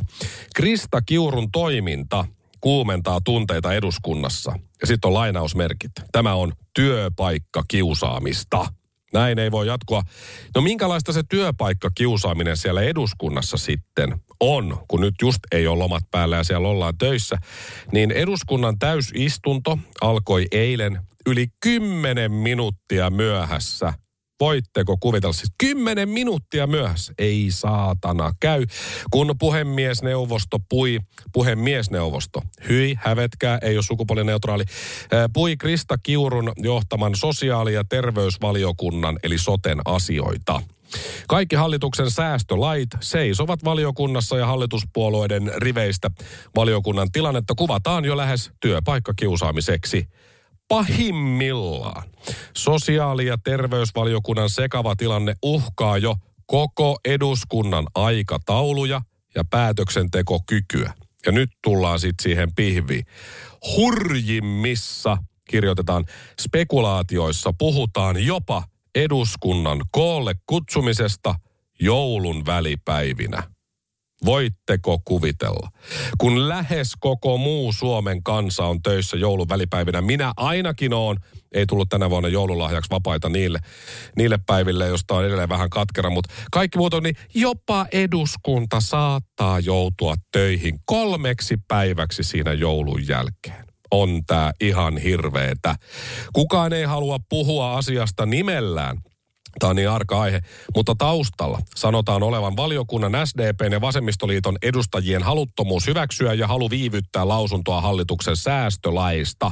Krista 0.56 1.02
Kiurun 1.02 1.52
toiminta– 1.52 2.26
kuumentaa 2.62 3.22
tunteita 3.22 3.74
eduskunnassa. 3.74 4.54
Ja 4.82 4.88
sitten 4.88 5.08
on 5.08 5.14
lainausmerkit. 5.14 5.92
Tämä 6.12 6.34
on 6.34 6.54
työpaikka 6.74 7.64
kiusaamista. 7.68 8.66
Näin 9.14 9.40
ei 9.40 9.52
voi 9.52 9.68
jatkua. 9.68 10.04
No 10.56 10.62
minkälaista 10.62 11.14
se 11.14 11.24
työpaikka 11.30 11.90
kiusaaminen 11.96 12.58
siellä 12.58 12.82
eduskunnassa 12.82 13.58
sitten 13.58 14.22
on, 14.40 14.78
kun 14.88 15.02
nyt 15.02 15.16
just 15.22 15.40
ei 15.52 15.68
ole 15.68 15.78
lomat 15.78 16.04
päällä 16.12 16.36
ja 16.36 16.44
siellä 16.44 16.68
ollaan 16.68 16.98
töissä, 16.98 17.38
niin 17.92 18.12
eduskunnan 18.12 18.80
täysistunto 18.80 19.80
alkoi 20.02 20.48
eilen 20.52 21.00
yli 21.26 21.48
10 21.60 22.32
minuuttia 22.32 23.10
myöhässä– 23.10 23.94
Voitteko 24.40 24.98
kuvitella 25.00 25.34
siis 25.34 25.52
kymmenen 25.58 26.10
minuuttia 26.10 26.68
myöhässä? 26.68 27.14
Ei 27.18 27.48
saatana 27.50 28.32
käy. 28.40 28.66
Kun 29.12 29.36
puhemiesneuvosto 29.40 30.58
pui, 30.70 31.00
puhemiesneuvosto, 31.34 32.42
hyi, 32.70 32.96
hävetkää, 32.98 33.58
ei 33.62 33.78
ole 33.78 33.84
sukupuolineutraali, 33.84 34.64
pui 35.34 35.58
Krista 35.58 35.98
Kiurun 35.98 36.52
johtaman 36.58 37.16
sosiaali- 37.16 37.74
ja 37.74 37.84
terveysvaliokunnan 37.84 39.20
eli 39.24 39.38
soten 39.38 39.80
asioita. 39.86 40.62
Kaikki 41.28 41.56
hallituksen 41.56 42.12
säästölait 42.12 42.90
seisovat 43.02 43.64
valiokunnassa 43.64 44.38
ja 44.38 44.46
hallituspuolueiden 44.46 45.52
riveistä 45.58 46.12
valiokunnan 46.56 47.12
tilannetta 47.12 47.54
kuvataan 47.58 48.06
jo 48.06 48.18
lähes 48.18 48.52
työpaikkakiusaamiseksi 48.60 50.08
pahimmillaan 50.68 52.04
sosiaali- 52.58 53.26
ja 53.26 53.38
terveysvaliokunnan 53.44 54.50
sekava 54.50 54.96
tilanne 54.96 55.34
uhkaa 55.44 55.98
jo 55.98 56.16
koko 56.46 57.00
eduskunnan 57.06 57.88
aikatauluja 57.96 59.02
ja 59.36 59.44
päätöksentekokykyä. 59.50 60.94
Ja 61.26 61.32
nyt 61.32 61.50
tullaan 61.64 62.00
sitten 62.00 62.24
siihen 62.24 62.56
pihviin. 62.56 63.06
Hurjimmissa, 63.76 65.18
kirjoitetaan, 65.50 66.06
spekulaatioissa 66.42 67.54
puhutaan 67.58 68.26
jopa 68.26 68.64
eduskunnan 68.96 69.82
koolle 69.92 70.34
kutsumisesta 70.46 71.36
joulun 71.80 72.46
välipäivinä. 72.46 73.44
Voitteko 74.26 75.00
kuvitella? 75.06 75.70
Kun 76.18 76.50
lähes 76.50 76.94
koko 77.00 77.38
muu 77.38 77.74
Suomen 77.74 78.24
kansa 78.24 78.66
on 78.66 78.82
töissä 78.82 79.18
joulun 79.18 79.50
välipäivinä, 79.50 80.02
minä 80.02 80.34
ainakin 80.38 80.94
oon, 80.94 81.18
ei 81.52 81.66
tullut 81.66 81.90
tänä 81.90 82.10
vuonna 82.10 82.30
joululahjaksi 82.30 82.90
vapaita 82.92 83.30
niille, 83.30 83.60
niille 84.18 84.40
päiville, 84.46 84.88
josta 84.88 85.16
on 85.16 85.26
edelleen 85.26 85.50
vähän 85.50 85.70
katkera, 85.70 86.10
mutta 86.10 86.34
kaikki 86.52 86.78
muut 86.78 86.94
on 86.94 87.04
niin, 87.04 87.16
jopa 87.34 87.86
eduskunta 87.92 88.80
saattaa 88.80 89.60
joutua 89.60 90.16
töihin 90.32 90.80
kolmeksi 90.86 91.58
päiväksi 91.68 92.24
siinä 92.24 92.54
joulun 92.54 93.08
jälkeen 93.08 93.68
on 93.92 94.22
tämä 94.28 94.52
ihan 94.62 94.98
hirveetä. 94.98 95.76
Kukaan 96.34 96.74
ei 96.74 96.84
halua 96.84 97.18
puhua 97.30 97.78
asiasta 97.78 98.26
nimellään, 98.26 98.98
Tämä 99.60 99.70
on 99.70 99.76
niin 99.76 99.90
arka 99.90 100.22
aihe, 100.22 100.42
mutta 100.76 100.96
taustalla 100.98 101.60
sanotaan 101.76 102.24
olevan 102.24 102.58
valiokunnan 102.58 103.28
SDP 103.28 103.72
ja 103.72 103.82
vasemmistoliiton 103.82 104.58
edustajien 104.62 105.24
haluttomuus 105.24 105.88
hyväksyä 105.88 106.34
ja 106.34 106.48
halu 106.48 106.70
viivyttää 106.70 107.28
lausuntoa 107.28 107.82
hallituksen 107.82 108.36
säästölaista. 108.38 109.52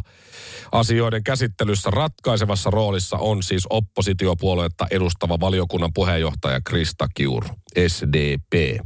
Asioiden 0.72 1.24
käsittelyssä 1.24 1.92
ratkaisevassa 1.92 2.70
roolissa 2.70 3.18
on 3.18 3.44
siis 3.44 3.68
oppositiopuoluetta 3.70 4.88
edustava 4.92 5.40
valiokunnan 5.40 5.94
puheenjohtaja 5.94 6.62
Krista 6.62 7.08
Kiuru, 7.14 7.48
SDP. 7.88 8.80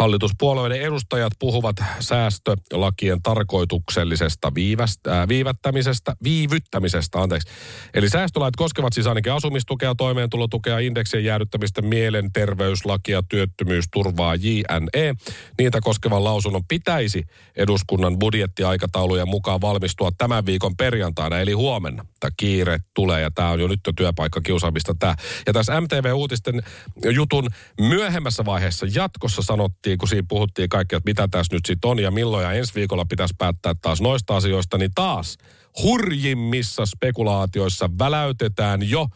Hallituspuolueiden 0.00 0.80
edustajat 0.80 1.32
puhuvat 1.38 1.76
säästölakien 2.00 3.22
tarkoituksellisesta 3.22 4.54
viivästä, 4.54 5.22
äh, 5.22 5.28
viivättämisestä, 5.28 6.16
viivyttämisestä, 6.22 7.18
anteeksi. 7.18 7.48
Eli 7.94 8.08
säästölait 8.08 8.56
koskevat 8.56 8.92
siis 8.92 9.06
ainakin 9.06 9.32
asumistukea, 9.32 9.94
toimeentulotukea, 9.94 10.78
indeksien 10.78 11.24
jäädyttämistä, 11.24 11.82
mielenterveyslakia, 11.82 13.22
työttömyysturvaa, 13.28 14.34
JNE. 14.34 15.14
Niitä 15.58 15.80
koskevan 15.80 16.24
lausunnon 16.24 16.62
pitäisi 16.68 17.24
eduskunnan 17.56 18.18
budjettiaikataulujen 18.18 19.28
mukaan 19.28 19.60
valmistua 19.60 20.10
tämän 20.18 20.46
viikon 20.46 20.76
perjantaina, 20.76 21.40
eli 21.40 21.52
huomenna. 21.52 22.06
Tämä 22.20 22.30
kiire 22.36 22.78
tulee 22.94 23.20
ja 23.20 23.30
tämä 23.30 23.50
on 23.50 23.60
jo 23.60 23.68
nyt 23.68 23.80
jo 23.86 23.92
työpaikka 23.92 24.40
kiusaamista 24.40 24.94
tämä. 24.98 25.14
Ja 25.46 25.52
tässä 25.52 25.80
MTV-uutisten 25.80 26.62
jutun 27.04 27.48
myöhemmässä 27.80 28.44
vaiheessa 28.44 28.86
jatkossa 28.94 29.42
sanottiin, 29.42 29.89
puhuttiin, 29.90 29.98
kun 29.98 30.08
siinä 30.08 30.26
puhuttiin 30.28 30.68
kaikki, 30.68 30.96
että 30.96 31.10
mitä 31.10 31.28
tässä 31.28 31.56
nyt 31.56 31.66
sitten 31.66 31.90
on 31.90 31.98
ja 31.98 32.10
milloin 32.10 32.44
ja 32.44 32.52
ensi 32.52 32.74
viikolla 32.74 33.04
pitäisi 33.04 33.34
päättää 33.38 33.74
taas 33.82 34.00
noista 34.00 34.36
asioista, 34.36 34.78
niin 34.78 34.90
taas 34.94 35.36
hurjimmissa 35.82 36.86
spekulaatioissa 36.86 37.90
väläytetään 37.98 38.90
jo 38.90 39.06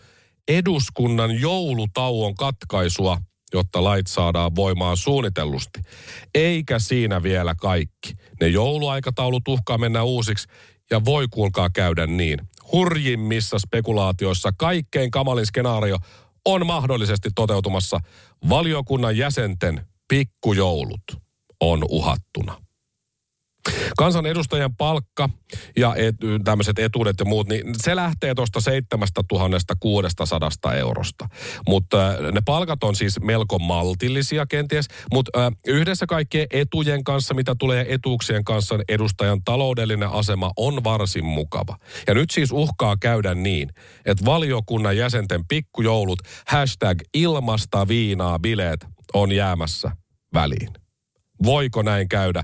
eduskunnan 0.48 1.40
joulutauon 1.40 2.34
katkaisua, 2.34 3.18
jotta 3.52 3.84
lait 3.84 4.06
saadaan 4.06 4.56
voimaan 4.56 4.96
suunnitellusti. 4.96 5.80
Eikä 6.34 6.78
siinä 6.78 7.22
vielä 7.22 7.54
kaikki. 7.54 8.12
Ne 8.40 8.48
jouluaikataulut 8.48 9.48
uhkaa 9.48 9.78
mennä 9.78 10.02
uusiksi 10.02 10.48
ja 10.90 11.04
voi 11.04 11.26
kuulkaa 11.30 11.70
käydä 11.70 12.06
niin. 12.06 12.38
Hurjimmissa 12.72 13.58
spekulaatioissa 13.58 14.52
kaikkein 14.56 15.10
kamalin 15.10 15.46
skenaario 15.46 15.96
on 16.44 16.66
mahdollisesti 16.66 17.30
toteutumassa 17.34 18.00
valiokunnan 18.48 19.16
jäsenten 19.16 19.87
pikkujoulut 20.08 21.04
on 21.60 21.84
uhattuna. 21.88 22.64
Kansanedustajan 23.96 24.76
palkka 24.76 25.28
ja 25.76 25.94
et, 25.96 26.14
tämmöiset 26.44 26.78
etuudet 26.78 27.16
ja 27.18 27.24
muut, 27.24 27.48
niin 27.48 27.74
se 27.82 27.96
lähtee 27.96 28.34
tuosta 28.34 28.60
7600 28.60 30.74
eurosta. 30.74 31.28
Mutta 31.68 32.08
äh, 32.08 32.16
ne 32.32 32.40
palkat 32.44 32.84
on 32.84 32.96
siis 32.96 33.20
melko 33.20 33.58
maltillisia 33.58 34.46
kenties, 34.46 34.88
mutta 35.12 35.46
äh, 35.46 35.52
yhdessä 35.66 36.06
kaikkien 36.06 36.46
etujen 36.50 37.04
kanssa, 37.04 37.34
mitä 37.34 37.54
tulee 37.58 37.86
etuuksien 37.88 38.44
kanssa, 38.44 38.76
niin 38.76 38.84
edustajan 38.88 39.44
taloudellinen 39.44 40.08
asema 40.08 40.50
on 40.56 40.84
varsin 40.84 41.24
mukava. 41.24 41.76
Ja 42.06 42.14
nyt 42.14 42.30
siis 42.30 42.52
uhkaa 42.52 42.96
käydä 43.00 43.34
niin, 43.34 43.68
että 44.04 44.24
valiokunnan 44.24 44.96
jäsenten 44.96 45.44
pikkujoulut, 45.48 46.18
hashtag 46.46 46.98
ilmasta 47.14 47.88
viinaa 47.88 48.38
bileet 48.38 48.93
on 49.14 49.33
jäämässä 49.33 49.90
väliin. 50.35 50.68
Voiko 51.44 51.83
näin 51.83 52.09
käydä? 52.09 52.42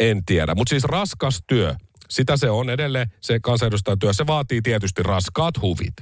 En 0.00 0.24
tiedä. 0.24 0.54
Mutta 0.54 0.70
siis 0.70 0.84
raskas 0.84 1.42
työ, 1.46 1.74
sitä 2.10 2.36
se 2.36 2.50
on 2.50 2.70
edelleen, 2.70 3.12
se 3.20 3.40
kansanedustajan 3.40 3.98
työ. 3.98 4.12
Se 4.12 4.26
vaatii 4.26 4.62
tietysti 4.62 5.02
raskaat 5.02 5.60
huvit. 5.62 5.94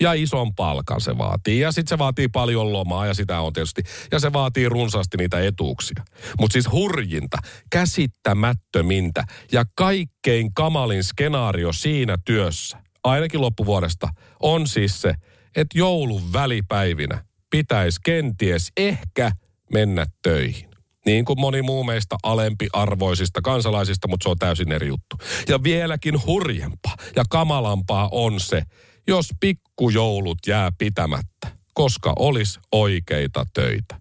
Ja 0.00 0.12
ison 0.12 0.54
palkan 0.54 1.00
se 1.00 1.18
vaatii. 1.18 1.60
Ja 1.60 1.72
sitten 1.72 1.88
se 1.88 1.98
vaatii 1.98 2.28
paljon 2.28 2.72
lomaa 2.72 3.06
ja 3.06 3.14
sitä 3.14 3.40
on 3.40 3.52
tietysti. 3.52 3.82
Ja 4.12 4.18
se 4.18 4.32
vaatii 4.32 4.68
runsaasti 4.68 5.16
niitä 5.16 5.40
etuuksia. 5.40 6.04
Mutta 6.40 6.52
siis 6.52 6.72
hurjinta, 6.72 7.38
käsittämättömintä 7.70 9.24
ja 9.52 9.64
kaikkein 9.76 10.54
kamalin 10.54 11.04
skenaario 11.04 11.72
siinä 11.72 12.18
työssä, 12.24 12.78
ainakin 13.04 13.40
loppuvuodesta, 13.40 14.08
on 14.42 14.66
siis 14.66 15.02
se, 15.02 15.14
että 15.56 15.78
joulun 15.78 16.32
välipäivinä 16.32 17.24
pitäisi 17.50 18.00
kenties 18.04 18.72
ehkä 18.76 19.32
mennä 19.72 20.06
töihin. 20.22 20.70
Niin 21.06 21.24
kuin 21.24 21.40
moni 21.40 21.62
muu 21.62 21.84
meistä 21.84 22.16
alempiarvoisista 22.22 23.40
kansalaisista, 23.40 24.08
mutta 24.08 24.24
se 24.24 24.28
on 24.28 24.38
täysin 24.38 24.72
eri 24.72 24.88
juttu. 24.88 25.16
Ja 25.48 25.62
vieläkin 25.62 26.26
hurjempaa 26.26 26.96
ja 27.16 27.24
kamalampaa 27.30 28.08
on 28.12 28.40
se, 28.40 28.62
jos 29.06 29.28
pikkujoulut 29.40 30.38
jää 30.46 30.72
pitämättä, 30.78 31.48
koska 31.74 32.12
olisi 32.18 32.60
oikeita 32.72 33.46
töitä. 33.54 34.00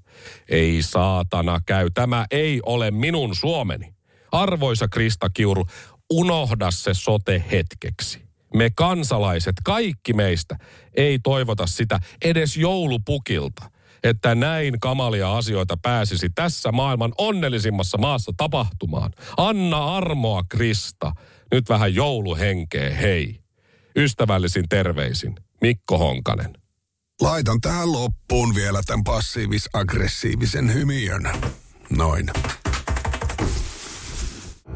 Ei 0.50 0.82
saatana 0.82 1.60
käy, 1.66 1.90
tämä 1.94 2.26
ei 2.32 2.60
ole 2.66 2.92
minun 2.92 3.36
Suomeni. 3.36 3.94
Arvoisa 4.32 4.88
Krista 4.88 5.30
Kiuru, 5.30 5.66
unohda 6.10 6.72
se 6.72 6.94
sote 6.94 7.44
hetkeksi. 7.52 8.22
Me 8.54 8.70
kansalaiset, 8.76 9.56
kaikki 9.64 10.14
meistä, 10.14 10.58
ei 10.94 11.20
toivota 11.20 11.68
sitä 11.68 12.00
edes 12.22 12.58
joulupukilta– 12.58 13.64
että 14.04 14.36
näin 14.36 14.80
kamalia 14.80 15.38
asioita 15.38 15.78
pääsisi 15.82 16.30
tässä 16.36 16.72
maailman 16.72 17.14
onnellisimmassa 17.18 17.98
maassa 17.98 18.32
tapahtumaan. 18.38 19.12
Anna 19.38 19.98
armoa, 19.98 20.44
Krista. 20.50 21.12
Nyt 21.52 21.70
vähän 21.70 21.96
jouluhenkeä, 21.96 22.90
hei. 22.90 23.42
Ystävällisin 23.96 24.70
terveisin, 24.70 25.36
Mikko 25.62 25.98
Honkanen. 25.98 26.54
Laitan 27.22 27.62
tähän 27.62 27.92
loppuun 27.92 28.56
vielä 28.56 28.82
tämän 28.86 29.04
passiivis-aggressiivisen 29.04 30.74
hymiön. 30.74 31.30
Noin. 31.90 32.30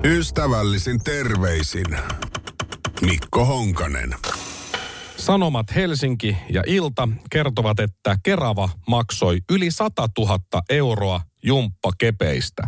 Ystävällisin 0.03 1.03
terveisin, 1.03 1.97
Mikko 3.01 3.45
Honkanen. 3.45 4.15
Sanomat 5.25 5.75
Helsinki 5.75 6.37
ja 6.49 6.63
Ilta 6.67 7.09
kertovat, 7.31 7.79
että 7.79 8.17
Kerava 8.23 8.69
maksoi 8.87 9.39
yli 9.49 9.71
100 9.71 10.07
000 10.17 10.39
euroa 10.69 11.21
jumppakepeistä. 11.43 12.67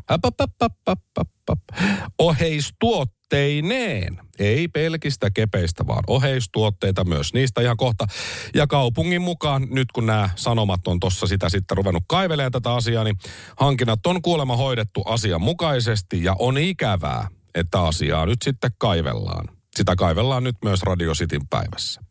Oheistuotteineen. 2.20 4.20
Ei 4.40 4.68
pelkistä 4.68 5.30
kepeistä, 5.30 5.88
vaan 5.88 6.04
oheistuotteita 6.08 7.04
myös. 7.04 7.34
Niistä 7.34 7.62
ihan 7.62 7.78
kohta. 7.78 8.08
Ja 8.56 8.68
kaupungin 8.68 9.22
mukaan, 9.22 9.68
nyt 9.70 9.92
kun 9.92 10.06
nämä 10.06 10.30
sanomat 10.36 10.88
on 10.88 11.00
tuossa 11.00 11.28
sitä 11.28 11.50
sitten 11.50 11.78
ruvennut 11.78 12.04
kaivelemaan 12.08 12.52
tätä 12.52 12.74
asiaa, 12.74 13.04
niin 13.04 13.18
hankinnat 13.58 14.06
on 14.06 14.22
kuulemma 14.22 14.58
hoidettu 14.58 15.02
asianmukaisesti 15.02 16.24
ja 16.24 16.36
on 16.40 16.58
ikävää, 16.58 17.28
että 17.56 17.82
asiaa 17.82 18.26
nyt 18.26 18.42
sitten 18.44 18.72
kaivellaan. 18.78 19.50
Sitä 19.76 19.96
kaivellaan 19.96 20.44
nyt 20.44 20.56
myös 20.64 20.84
Radio 20.84 21.14
Cityn 21.14 21.48
päivässä. 21.48 22.07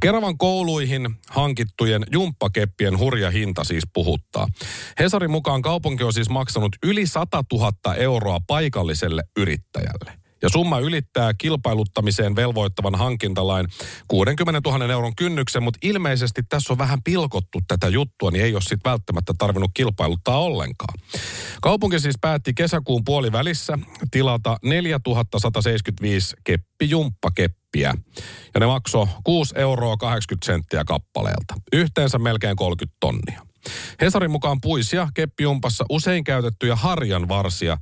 Keravan 0.00 0.38
kouluihin 0.38 1.10
hankittujen 1.30 2.06
jumppakeppien 2.12 2.98
hurja 2.98 3.30
hinta 3.30 3.64
siis 3.64 3.84
puhuttaa. 3.92 4.46
Hesarin 4.98 5.30
mukaan 5.30 5.62
kaupunki 5.62 6.04
on 6.04 6.12
siis 6.12 6.30
maksanut 6.30 6.76
yli 6.82 7.06
100 7.06 7.44
000 7.52 7.94
euroa 7.94 8.38
paikalliselle 8.46 9.22
yrittäjälle. 9.36 10.27
Ja 10.42 10.48
summa 10.48 10.78
ylittää 10.78 11.34
kilpailuttamiseen 11.38 12.36
velvoittavan 12.36 12.94
hankintalain 12.94 13.66
60 14.08 14.70
000 14.70 14.92
euron 14.92 15.16
kynnyksen, 15.16 15.62
mutta 15.62 15.78
ilmeisesti 15.82 16.42
tässä 16.48 16.72
on 16.72 16.78
vähän 16.78 17.02
pilkottu 17.02 17.60
tätä 17.68 17.88
juttua, 17.88 18.30
niin 18.30 18.44
ei 18.44 18.54
ole 18.54 18.60
sitten 18.60 18.90
välttämättä 18.90 19.32
tarvinnut 19.38 19.70
kilpailuttaa 19.74 20.38
ollenkaan. 20.38 20.98
Kaupunki 21.62 22.00
siis 22.00 22.16
päätti 22.20 22.54
kesäkuun 22.54 23.04
puolivälissä 23.04 23.78
tilata 24.10 24.56
4175 24.62 26.36
keppijumppakeppiä. 26.44 27.94
Ja 28.54 28.60
ne 28.60 28.66
maksoi 28.66 29.06
6 29.24 29.54
euroa 29.58 29.96
80 29.96 30.46
senttiä 30.46 30.84
kappaleelta. 30.84 31.54
Yhteensä 31.72 32.18
melkein 32.18 32.56
30 32.56 32.96
tonnia. 33.00 33.42
Hesarin 34.00 34.30
mukaan 34.30 34.60
puisia 34.60 35.08
keppijumpassa 35.14 35.84
usein 35.90 36.24
käytettyjä 36.24 36.76
harjan 36.76 37.28
varsia 37.28 37.76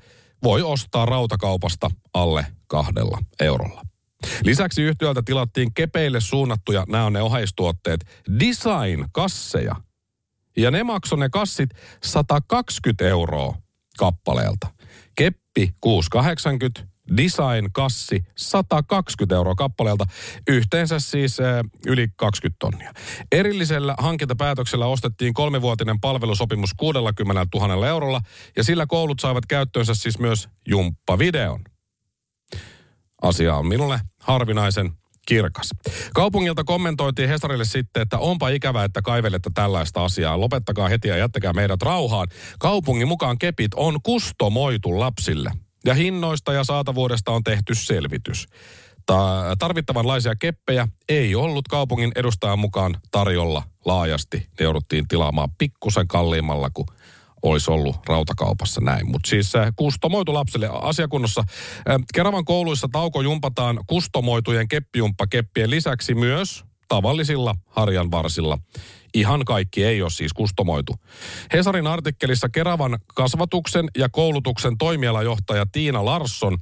voi 0.46 0.62
ostaa 0.62 1.06
rautakaupasta 1.06 1.90
alle 2.14 2.46
kahdella 2.66 3.18
eurolla. 3.40 3.82
Lisäksi 4.44 4.82
yhtiöltä 4.82 5.22
tilattiin 5.24 5.74
kepeille 5.74 6.20
suunnattuja, 6.20 6.84
nämä 6.88 7.04
on 7.04 7.12
ne 7.12 7.22
oheistuotteet, 7.22 8.00
design-kasseja. 8.40 9.76
Ja 10.56 10.70
ne 10.70 10.82
maksoi 10.82 11.18
ne 11.18 11.28
kassit 11.28 11.70
120 12.04 13.04
euroa 13.04 13.54
kappaleelta. 13.98 14.66
Keppi 15.16 15.74
680, 15.80 16.86
design-kassi 17.16 18.24
120 18.36 19.34
euroa 19.34 19.54
kappaleelta, 19.54 20.04
yhteensä 20.48 20.98
siis 20.98 21.40
äh, 21.40 21.46
yli 21.86 22.08
20 22.16 22.56
tonnia. 22.58 22.92
Erillisellä 23.32 23.94
hankintapäätöksellä 23.98 24.86
ostettiin 24.86 25.34
kolmivuotinen 25.34 26.00
palvelusopimus 26.00 26.70
60 26.76 27.46
000 27.54 27.88
eurolla 27.88 28.20
ja 28.56 28.64
sillä 28.64 28.86
koulut 28.86 29.20
saivat 29.20 29.46
käyttöönsä 29.46 29.94
siis 29.94 30.18
myös 30.18 30.48
jumppavideon. 30.68 31.60
Asia 33.22 33.56
on 33.56 33.66
minulle 33.66 34.00
harvinaisen 34.20 34.92
kirkas. 35.26 35.70
Kaupungilta 36.14 36.64
kommentoitiin 36.64 37.28
Hesarille 37.28 37.64
sitten, 37.64 38.02
että 38.02 38.18
onpa 38.18 38.48
ikävää, 38.48 38.84
että 38.84 39.02
kaivelette 39.02 39.50
tällaista 39.54 40.04
asiaa. 40.04 40.40
Lopettakaa 40.40 40.88
heti 40.88 41.08
ja 41.08 41.16
jättäkää 41.16 41.52
meidät 41.52 41.82
rauhaan. 41.82 42.28
Kaupungin 42.58 43.08
mukaan 43.08 43.38
kepit 43.38 43.74
on 43.74 44.02
kustomoitu 44.02 45.00
lapsille. 45.00 45.50
Ja 45.86 45.94
hinnoista 45.94 46.52
ja 46.52 46.64
saatavuudesta 46.64 47.32
on 47.32 47.44
tehty 47.44 47.74
selvitys. 47.74 48.46
Ta- 49.06 49.56
tarvittavanlaisia 49.58 50.34
keppejä 50.36 50.88
ei 51.08 51.34
ollut 51.34 51.68
kaupungin 51.68 52.12
edustajan 52.14 52.58
mukaan 52.58 52.96
tarjolla 53.10 53.62
laajasti. 53.84 54.36
Ne 54.38 54.64
jouduttiin 54.64 55.08
tilaamaan 55.08 55.48
pikkusen 55.58 56.08
kalliimmalla 56.08 56.70
kuin 56.70 56.86
olisi 57.42 57.70
ollut 57.70 57.96
rautakaupassa 58.08 58.80
näin. 58.80 59.10
Mutta 59.10 59.30
siis 59.30 59.56
äh, 59.56 59.72
kustomoitu 59.76 60.34
lapselle 60.34 60.68
asiakunnossa. 60.72 61.40
Äh, 61.40 61.96
Keravan 62.14 62.44
kouluissa 62.44 62.88
tauko 62.92 63.22
jumpataan 63.22 63.80
kustomoitujen 63.86 64.68
keppijumppakeppien 64.68 65.70
lisäksi 65.70 66.14
myös 66.14 66.64
tavallisilla 66.88 67.54
harjanvarsilla. 67.66 68.58
Ihan 69.14 69.44
kaikki 69.44 69.84
ei 69.84 70.02
ole 70.02 70.10
siis 70.10 70.32
kustomoitu. 70.32 70.94
Hesarin 71.52 71.86
artikkelissa 71.86 72.48
Keravan 72.48 72.98
kasvatuksen 73.14 73.88
ja 73.98 74.08
koulutuksen 74.08 74.78
toimialajohtaja 74.78 75.66
Tiina 75.72 76.04
Larsson 76.04 76.58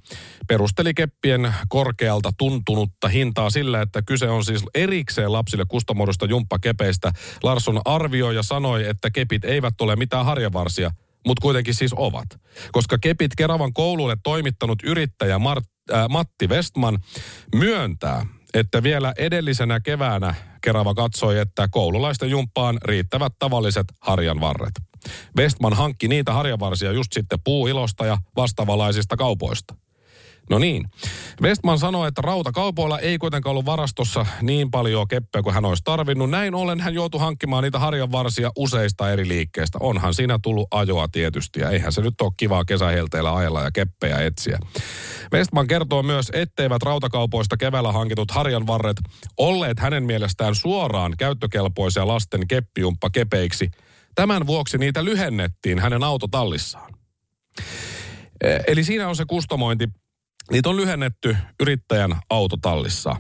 perusteli 0.49 0.95
keppien 0.95 1.55
korkealta 1.69 2.33
tuntunutta 2.39 3.09
hintaa 3.09 3.51
sillä, 3.51 3.83
että 3.83 4.03
kyse 4.03 4.29
on 4.29 4.45
siis 4.45 4.65
erikseen 4.75 5.33
lapsille 5.33 5.65
kustomoidusta 5.69 6.27
jumppakepeistä. 6.27 7.13
Larsson 7.43 7.81
arvioi 7.85 8.35
ja 8.35 8.43
sanoi, 8.43 8.89
että 8.89 9.11
kepit 9.11 9.45
eivät 9.45 9.81
ole 9.81 9.97
mitään 9.97 10.25
harjavarsia, 10.25 10.91
mutta 11.27 11.43
kuitenkin 11.43 11.75
siis 11.75 11.93
ovat. 11.97 12.27
Koska 12.73 12.99
kepit 12.99 13.35
Keravan 13.37 13.73
koululle 13.73 14.17
toimittanut 14.23 14.79
yrittäjä 14.85 15.39
Mart- 15.39 15.95
äh, 15.95 16.09
Matti 16.09 16.47
Westman 16.49 16.99
myöntää, 17.55 18.27
että 18.55 18.83
vielä 18.83 19.13
edellisenä 19.19 19.81
keväänä 19.81 20.35
Kerava 20.61 20.95
katsoi, 20.95 21.39
että 21.39 21.69
koululaisten 21.71 22.31
jumppaan 22.31 22.79
riittävät 22.85 23.33
tavalliset 23.39 23.87
harjanvarret. 24.01 24.73
Westman 25.39 25.73
hankki 25.73 26.09
niitä 26.09 26.33
harjanvarsia 26.33 26.93
just 26.93 27.13
sitten 27.13 27.39
puuilosta 27.45 28.07
ja 28.07 28.19
vastavalaisista 28.37 29.17
kaupoista. 29.17 29.75
No 30.51 30.59
niin. 30.59 30.85
Westman 31.43 31.79
sanoi, 31.79 32.09
että 32.09 32.23
rautakaupoilla 32.23 32.99
ei 32.99 33.19
kuitenkaan 33.19 33.51
ollut 33.51 33.67
varastossa 33.67 34.27
niin 34.43 34.71
paljon 34.71 35.09
keppejä 35.09 35.43
kuin 35.43 35.55
hän 35.55 35.65
olisi 35.65 35.83
tarvinnut. 35.85 36.31
Näin 36.31 36.55
ollen 36.55 36.81
hän 36.81 36.95
joutui 36.95 37.21
hankkimaan 37.21 37.65
niitä 37.65 37.79
harjanvarsia 37.79 38.51
useista 38.57 39.13
eri 39.13 39.29
liikkeistä. 39.29 39.79
Onhan 39.81 40.15
siinä 40.15 40.39
tullut 40.43 40.69
ajoa 40.71 41.09
tietysti 41.09 41.61
ja 41.61 41.71
eihän 41.71 41.93
se 41.93 42.01
nyt 42.01 42.21
ole 42.21 42.33
kivaa 42.37 42.65
kesähelteillä 42.65 43.37
ajella 43.37 43.63
ja 43.63 43.71
keppejä 43.71 44.19
etsiä. 44.19 44.59
Westman 45.33 45.67
kertoo 45.67 46.03
myös, 46.03 46.31
etteivät 46.35 46.83
rautakaupoista 46.83 47.57
keväällä 47.57 47.93
hankitut 47.93 48.31
harjanvarret 48.31 48.97
olleet 49.37 49.79
hänen 49.81 50.05
mielestään 50.05 50.55
suoraan 50.55 51.15
käyttökelpoisia 51.19 52.07
lasten 52.07 52.49
keppijumppa 52.49 53.11
kepeiksi. 53.11 53.71
Tämän 54.15 54.47
vuoksi 54.47 54.79
niitä 54.79 55.05
lyhennettiin 55.05 55.79
hänen 55.79 56.05
autotallissaan. 56.05 56.95
E, 58.45 58.59
eli 58.67 58.85
siinä 58.85 59.09
on 59.09 59.17
se 59.17 59.25
kustomointi 59.25 59.89
Niitä 60.51 60.69
on 60.69 60.77
lyhennetty 60.77 61.37
yrittäjän 61.61 62.21
autotallissa. 62.31 63.17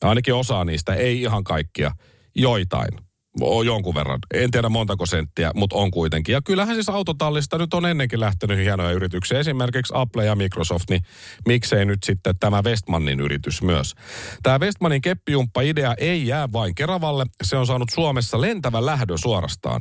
Ainakin 0.00 0.34
osa 0.34 0.64
niistä, 0.64 0.94
ei 0.94 1.22
ihan 1.22 1.44
kaikkia, 1.44 1.92
joitain 2.34 3.03
on 3.40 3.66
jonkun 3.66 3.94
verran. 3.94 4.18
En 4.34 4.50
tiedä 4.50 4.68
montako 4.68 5.06
senttiä, 5.06 5.50
mutta 5.54 5.76
on 5.76 5.90
kuitenkin. 5.90 6.32
Ja 6.32 6.42
kyllähän 6.42 6.74
siis 6.74 6.88
autotallista 6.88 7.58
nyt 7.58 7.74
on 7.74 7.86
ennenkin 7.86 8.20
lähtenyt 8.20 8.58
hienoja 8.58 8.90
yrityksiä. 8.90 9.38
Esimerkiksi 9.38 9.92
Apple 9.96 10.24
ja 10.24 10.36
Microsoft, 10.36 10.90
niin 10.90 11.02
miksei 11.48 11.84
nyt 11.84 12.02
sitten 12.02 12.34
tämä 12.40 12.62
Westmanin 12.62 13.20
yritys 13.20 13.62
myös. 13.62 13.94
Tämä 14.42 14.58
Westmanin 14.58 15.00
keppijumppa-idea 15.00 15.94
ei 15.98 16.26
jää 16.26 16.52
vain 16.52 16.74
Keravalle. 16.74 17.26
Se 17.42 17.56
on 17.56 17.66
saanut 17.66 17.90
Suomessa 17.90 18.40
lentävän 18.40 18.86
lähdön 18.86 19.18
suorastaan. 19.18 19.80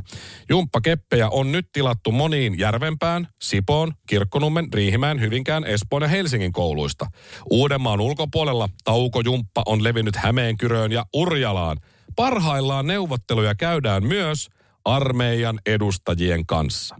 Jumppakeppejä 0.50 1.30
on 1.30 1.52
nyt 1.52 1.68
tilattu 1.74 2.12
moniin 2.12 2.60
Järvenpään, 2.60 3.28
Sipoon, 3.42 3.92
Kirkkonummen, 4.08 4.68
Riihimäen, 4.74 5.22
Hyvinkään, 5.22 5.64
Espoon 5.64 6.02
ja 6.02 6.08
Helsingin 6.08 6.52
kouluista. 6.52 7.06
Uudenmaan 7.52 8.02
ulkopuolella 8.02 8.70
taukojumppa 8.84 9.64
on 9.66 9.84
levinnyt 9.84 10.16
Hämeenkyröön 10.16 10.92
ja 10.92 11.06
Urjalaan– 11.14 11.78
Parhaillaan 12.16 12.88
neuvotteluja 12.88 13.56
käydään 13.56 14.04
myös 14.08 14.50
armeijan 14.86 15.60
edustajien 15.66 16.46
kanssa. 16.46 16.96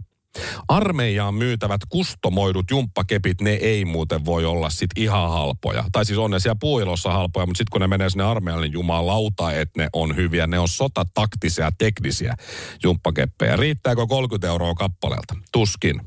Armeijaan 0.68 1.34
myytävät 1.34 1.80
kustomoidut 1.88 2.70
jumppakepit, 2.70 3.40
ne 3.40 3.50
ei 3.50 3.84
muuten 3.84 4.24
voi 4.24 4.44
olla 4.44 4.70
sit 4.70 4.90
ihan 4.96 5.30
halpoja. 5.30 5.84
Tai 5.92 6.04
siis 6.04 6.18
on 6.18 6.30
ne 6.30 6.40
siellä 6.40 6.56
puuilossa 6.60 7.12
halpoja, 7.12 7.46
mutta 7.46 7.58
sitten 7.58 7.70
kun 7.72 7.80
ne 7.80 7.86
menee 7.86 8.10
sinne 8.10 8.24
armeijalle, 8.24 8.66
niin 8.66 8.72
jumalauta, 8.72 9.52
että 9.52 9.82
ne 9.82 9.88
on 9.92 10.16
hyviä. 10.16 10.46
Ne 10.46 10.58
on 10.58 10.68
sotataktisia, 10.68 11.72
teknisiä 11.78 12.34
jumppakeppejä. 12.82 13.56
Riittääkö 13.56 14.06
30 14.06 14.48
euroa 14.48 14.74
kappaleelta? 14.74 15.34
Tuskin. 15.52 16.00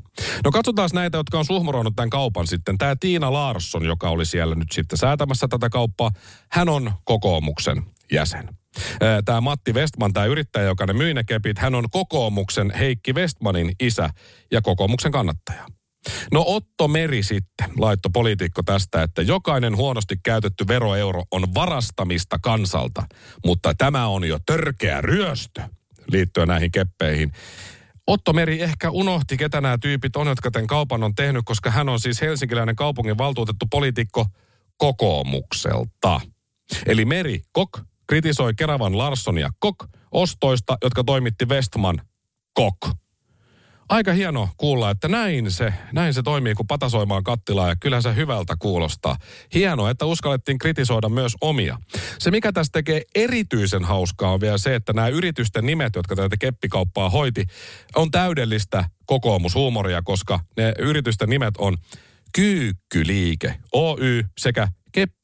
No 0.44 0.52
katsotaan 0.52 0.90
näitä, 0.94 1.18
jotka 1.18 1.40
on 1.40 1.46
suhmuroinut 1.46 1.96
tämän 1.96 2.10
kaupan 2.10 2.48
sitten. 2.48 2.78
Tämä 2.78 2.96
Tiina 3.00 3.34
Larsson, 3.34 3.86
joka 3.86 4.10
oli 4.10 4.26
siellä 4.26 4.56
nyt 4.56 4.72
sitten 4.72 4.98
säätämässä 4.98 5.48
tätä 5.48 5.70
kauppaa, 5.70 6.12
hän 6.52 6.70
on 6.70 6.92
kokoomuksen 7.04 7.84
jäsen. 8.12 8.50
Tämä 9.26 9.42
Matti 9.42 9.74
Westman, 9.74 10.14
tämä 10.14 10.26
yrittäjä, 10.26 10.66
joka 10.66 10.86
ne 10.86 10.94
myi 10.94 11.14
ne 11.14 11.24
kepit, 11.24 11.60
hän 11.60 11.76
on 11.76 11.86
kokoomuksen 11.92 12.72
Heikki 12.80 13.14
Westmanin 13.14 13.72
isä 13.80 14.10
ja 14.52 14.62
kokoomuksen 14.62 15.12
kannattaja. 15.12 15.66
No 16.32 16.44
Otto 16.48 16.88
Meri 16.88 17.24
sitten 17.24 17.70
laitto 17.78 18.10
poliitikko 18.10 18.64
tästä, 18.64 19.04
että 19.04 19.22
jokainen 19.22 19.78
huonosti 19.78 20.16
käytetty 20.24 20.68
veroeuro 20.68 21.24
on 21.32 21.54
varastamista 21.54 22.40
kansalta, 22.40 23.04
mutta 23.46 23.74
tämä 23.74 24.08
on 24.08 24.24
jo 24.24 24.38
törkeä 24.46 25.02
ryöstö 25.02 25.62
liittyen 26.12 26.48
näihin 26.48 26.72
keppeihin. 26.72 27.32
Otto 28.08 28.34
Meri 28.34 28.62
ehkä 28.62 28.90
unohti, 28.90 29.38
ketä 29.38 29.62
nämä 29.62 29.78
tyypit 29.82 30.16
on, 30.16 30.28
jotka 30.28 30.52
tämän 30.52 30.68
kaupan 30.68 31.04
on 31.04 31.16
tehnyt, 31.16 31.42
koska 31.46 31.72
hän 31.72 31.90
on 31.90 32.00
siis 32.00 32.22
helsinkiläinen 32.22 32.76
kaupungin 32.76 33.18
valtuutettu 33.18 33.66
poliitikko 33.72 34.26
kokoomukselta. 34.78 36.22
Eli 36.86 37.06
Meri 37.06 37.42
Kok 37.52 37.80
kritisoi 38.08 38.54
Keravan 38.54 38.98
Larssonia 38.98 39.50
Kok 39.60 39.86
ostoista, 40.12 40.78
jotka 40.84 41.04
toimitti 41.04 41.46
Westman 41.46 42.02
Kok. 42.54 42.78
Aika 43.90 44.14
hieno 44.14 44.50
kuulla, 44.58 44.90
että 44.90 45.08
näin 45.08 45.52
se, 45.52 45.74
näin 45.94 46.14
se 46.14 46.24
toimii, 46.24 46.56
kun 46.56 46.68
patasoimaan 46.68 47.24
kattilaa 47.24 47.70
ja 47.70 47.76
kyllä 47.76 48.02
se 48.02 48.16
hyvältä 48.16 48.56
kuulostaa. 48.60 49.18
Hienoa, 49.54 49.90
että 49.90 50.06
uskallettiin 50.06 50.58
kritisoida 50.58 51.10
myös 51.10 51.34
omia. 51.42 51.78
Se, 52.20 52.32
mikä 52.32 52.52
tässä 52.52 52.72
tekee 52.72 53.02
erityisen 53.16 53.84
hauskaa, 53.84 54.32
on 54.32 54.42
vielä 54.42 54.58
se, 54.58 54.76
että 54.76 54.94
nämä 54.94 55.08
yritysten 55.08 55.66
nimet, 55.66 55.96
jotka 55.96 56.16
tätä 56.16 56.38
keppikauppaa 56.38 57.10
hoiti, 57.10 57.46
on 57.96 58.12
täydellistä 58.12 58.86
kokoomushuumoria, 59.06 60.02
koska 60.02 60.40
ne 60.58 60.74
yritysten 60.80 61.30
nimet 61.30 61.58
on 61.58 61.78
Kyykkyliike 62.36 63.56
Oy 63.72 64.24
sekä 64.38 64.68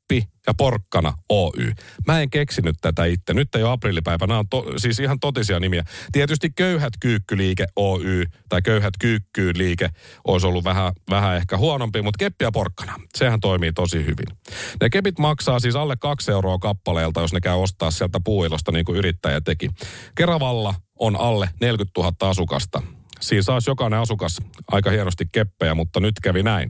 Keppi 0.07 0.27
ja 0.47 0.53
Porkkana 0.53 1.13
Oy. 1.29 1.71
Mä 2.07 2.21
en 2.21 2.29
keksinyt 2.29 2.75
tätä 2.81 3.05
itse. 3.05 3.33
Nyt 3.33 3.55
ei 3.55 3.63
ole 3.63 3.71
aprillipäivä. 3.71 4.27
Nämä 4.27 4.39
on 4.39 4.49
to, 4.49 4.65
siis 4.77 4.99
ihan 4.99 5.19
totisia 5.19 5.59
nimiä. 5.59 5.83
Tietysti 6.11 6.49
Köyhät 6.49 6.93
Kyykkyliike 6.99 7.65
Oy 7.75 8.25
tai 8.49 8.61
Köyhät 8.61 8.93
Kyykkyliike 8.99 9.89
olisi 10.27 10.47
ollut 10.47 10.63
vähän, 10.63 10.93
vähän 11.09 11.35
ehkä 11.35 11.57
huonompi, 11.57 12.01
mutta 12.01 12.17
Keppi 12.17 12.45
ja 12.45 12.51
Porkkana, 12.51 12.99
sehän 13.17 13.39
toimii 13.39 13.73
tosi 13.73 13.97
hyvin. 13.97 14.37
Ne 14.81 14.89
kepit 14.89 15.19
maksaa 15.19 15.59
siis 15.59 15.75
alle 15.75 15.95
kaksi 15.99 16.31
euroa 16.31 16.57
kappaleelta, 16.57 17.21
jos 17.21 17.33
ne 17.33 17.41
käy 17.41 17.55
ostaa 17.55 17.91
sieltä 17.91 18.19
puuilosta 18.23 18.71
niin 18.71 18.85
kuin 18.85 18.97
yrittäjä 18.97 19.41
teki. 19.41 19.69
Keravalla 20.15 20.75
on 20.99 21.15
alle 21.15 21.49
40 21.61 22.01
000 22.01 22.29
asukasta. 22.29 22.81
Siinä 23.23 23.41
saisi 23.41 23.69
jokainen 23.69 23.99
asukas 23.99 24.38
aika 24.71 24.89
hienosti 24.89 25.25
keppejä, 25.31 25.75
mutta 25.75 25.99
nyt 25.99 26.15
kävi 26.23 26.43
näin. 26.43 26.69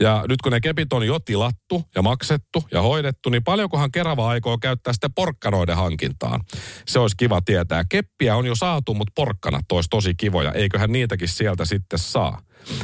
Ja 0.00 0.24
nyt 0.28 0.42
kun 0.42 0.52
ne 0.52 0.60
kepit 0.60 0.92
on 0.92 1.06
jo 1.06 1.18
tilattu 1.18 1.84
ja 1.94 2.02
maksettu 2.02 2.64
ja 2.72 2.82
hoidettu, 2.82 3.30
niin 3.30 3.44
paljonkohan 3.44 3.90
Kerava 3.90 4.28
aikoo 4.28 4.58
käyttää 4.58 4.92
sitten 4.92 5.14
porkkanoiden 5.14 5.76
hankintaan? 5.76 6.40
Se 6.86 6.98
olisi 6.98 7.16
kiva 7.16 7.40
tietää. 7.40 7.84
Keppiä 7.88 8.36
on 8.36 8.46
jo 8.46 8.54
saatu, 8.54 8.94
mutta 8.94 9.12
porkkana 9.14 9.60
olisi 9.72 9.88
tosi 9.90 10.14
kivoja. 10.14 10.52
Eiköhän 10.52 10.92
niitäkin 10.92 11.28
sieltä 11.28 11.64
sitten 11.64 11.98
saa. 11.98 12.42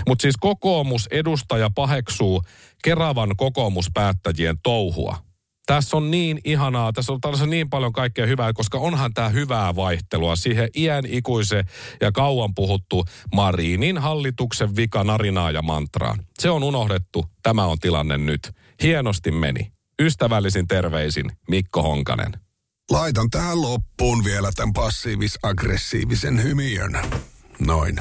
Mutta 0.08 0.22
siis 0.22 0.36
kokoomus 0.40 1.08
edustaja 1.10 1.70
paheksuu 1.74 2.42
Keravan 2.84 3.30
kokoomuspäättäjien 3.36 4.56
touhua 4.62 5.33
tässä 5.66 5.96
on 5.96 6.10
niin 6.10 6.40
ihanaa, 6.44 6.92
tässä 6.92 7.12
on 7.12 7.20
tällaisen 7.20 7.50
niin 7.50 7.70
paljon 7.70 7.92
kaikkea 7.92 8.26
hyvää, 8.26 8.52
koska 8.52 8.78
onhan 8.78 9.14
tämä 9.14 9.28
hyvää 9.28 9.76
vaihtelua 9.76 10.36
siihen 10.36 10.68
iän 10.76 11.04
ikuise 11.06 11.64
ja 12.00 12.12
kauan 12.12 12.54
puhuttu 12.54 13.04
Marinin 13.34 13.98
hallituksen 13.98 14.76
vika 14.76 15.04
narinaa 15.04 15.50
ja 15.50 15.62
mantraan. 15.62 16.18
Se 16.38 16.50
on 16.50 16.62
unohdettu, 16.62 17.24
tämä 17.42 17.66
on 17.66 17.78
tilanne 17.78 18.18
nyt. 18.18 18.52
Hienosti 18.82 19.30
meni. 19.30 19.72
Ystävällisin 20.02 20.68
terveisin 20.68 21.32
Mikko 21.48 21.82
Honkanen. 21.82 22.32
Laitan 22.90 23.30
tähän 23.30 23.62
loppuun 23.62 24.24
vielä 24.24 24.50
tämän 24.54 24.72
passiivis-aggressiivisen 24.72 26.42
hymiön. 26.42 26.98
Noin. 27.58 28.00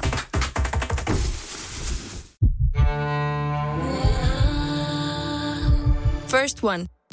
First 6.28 6.64
One 6.64 6.93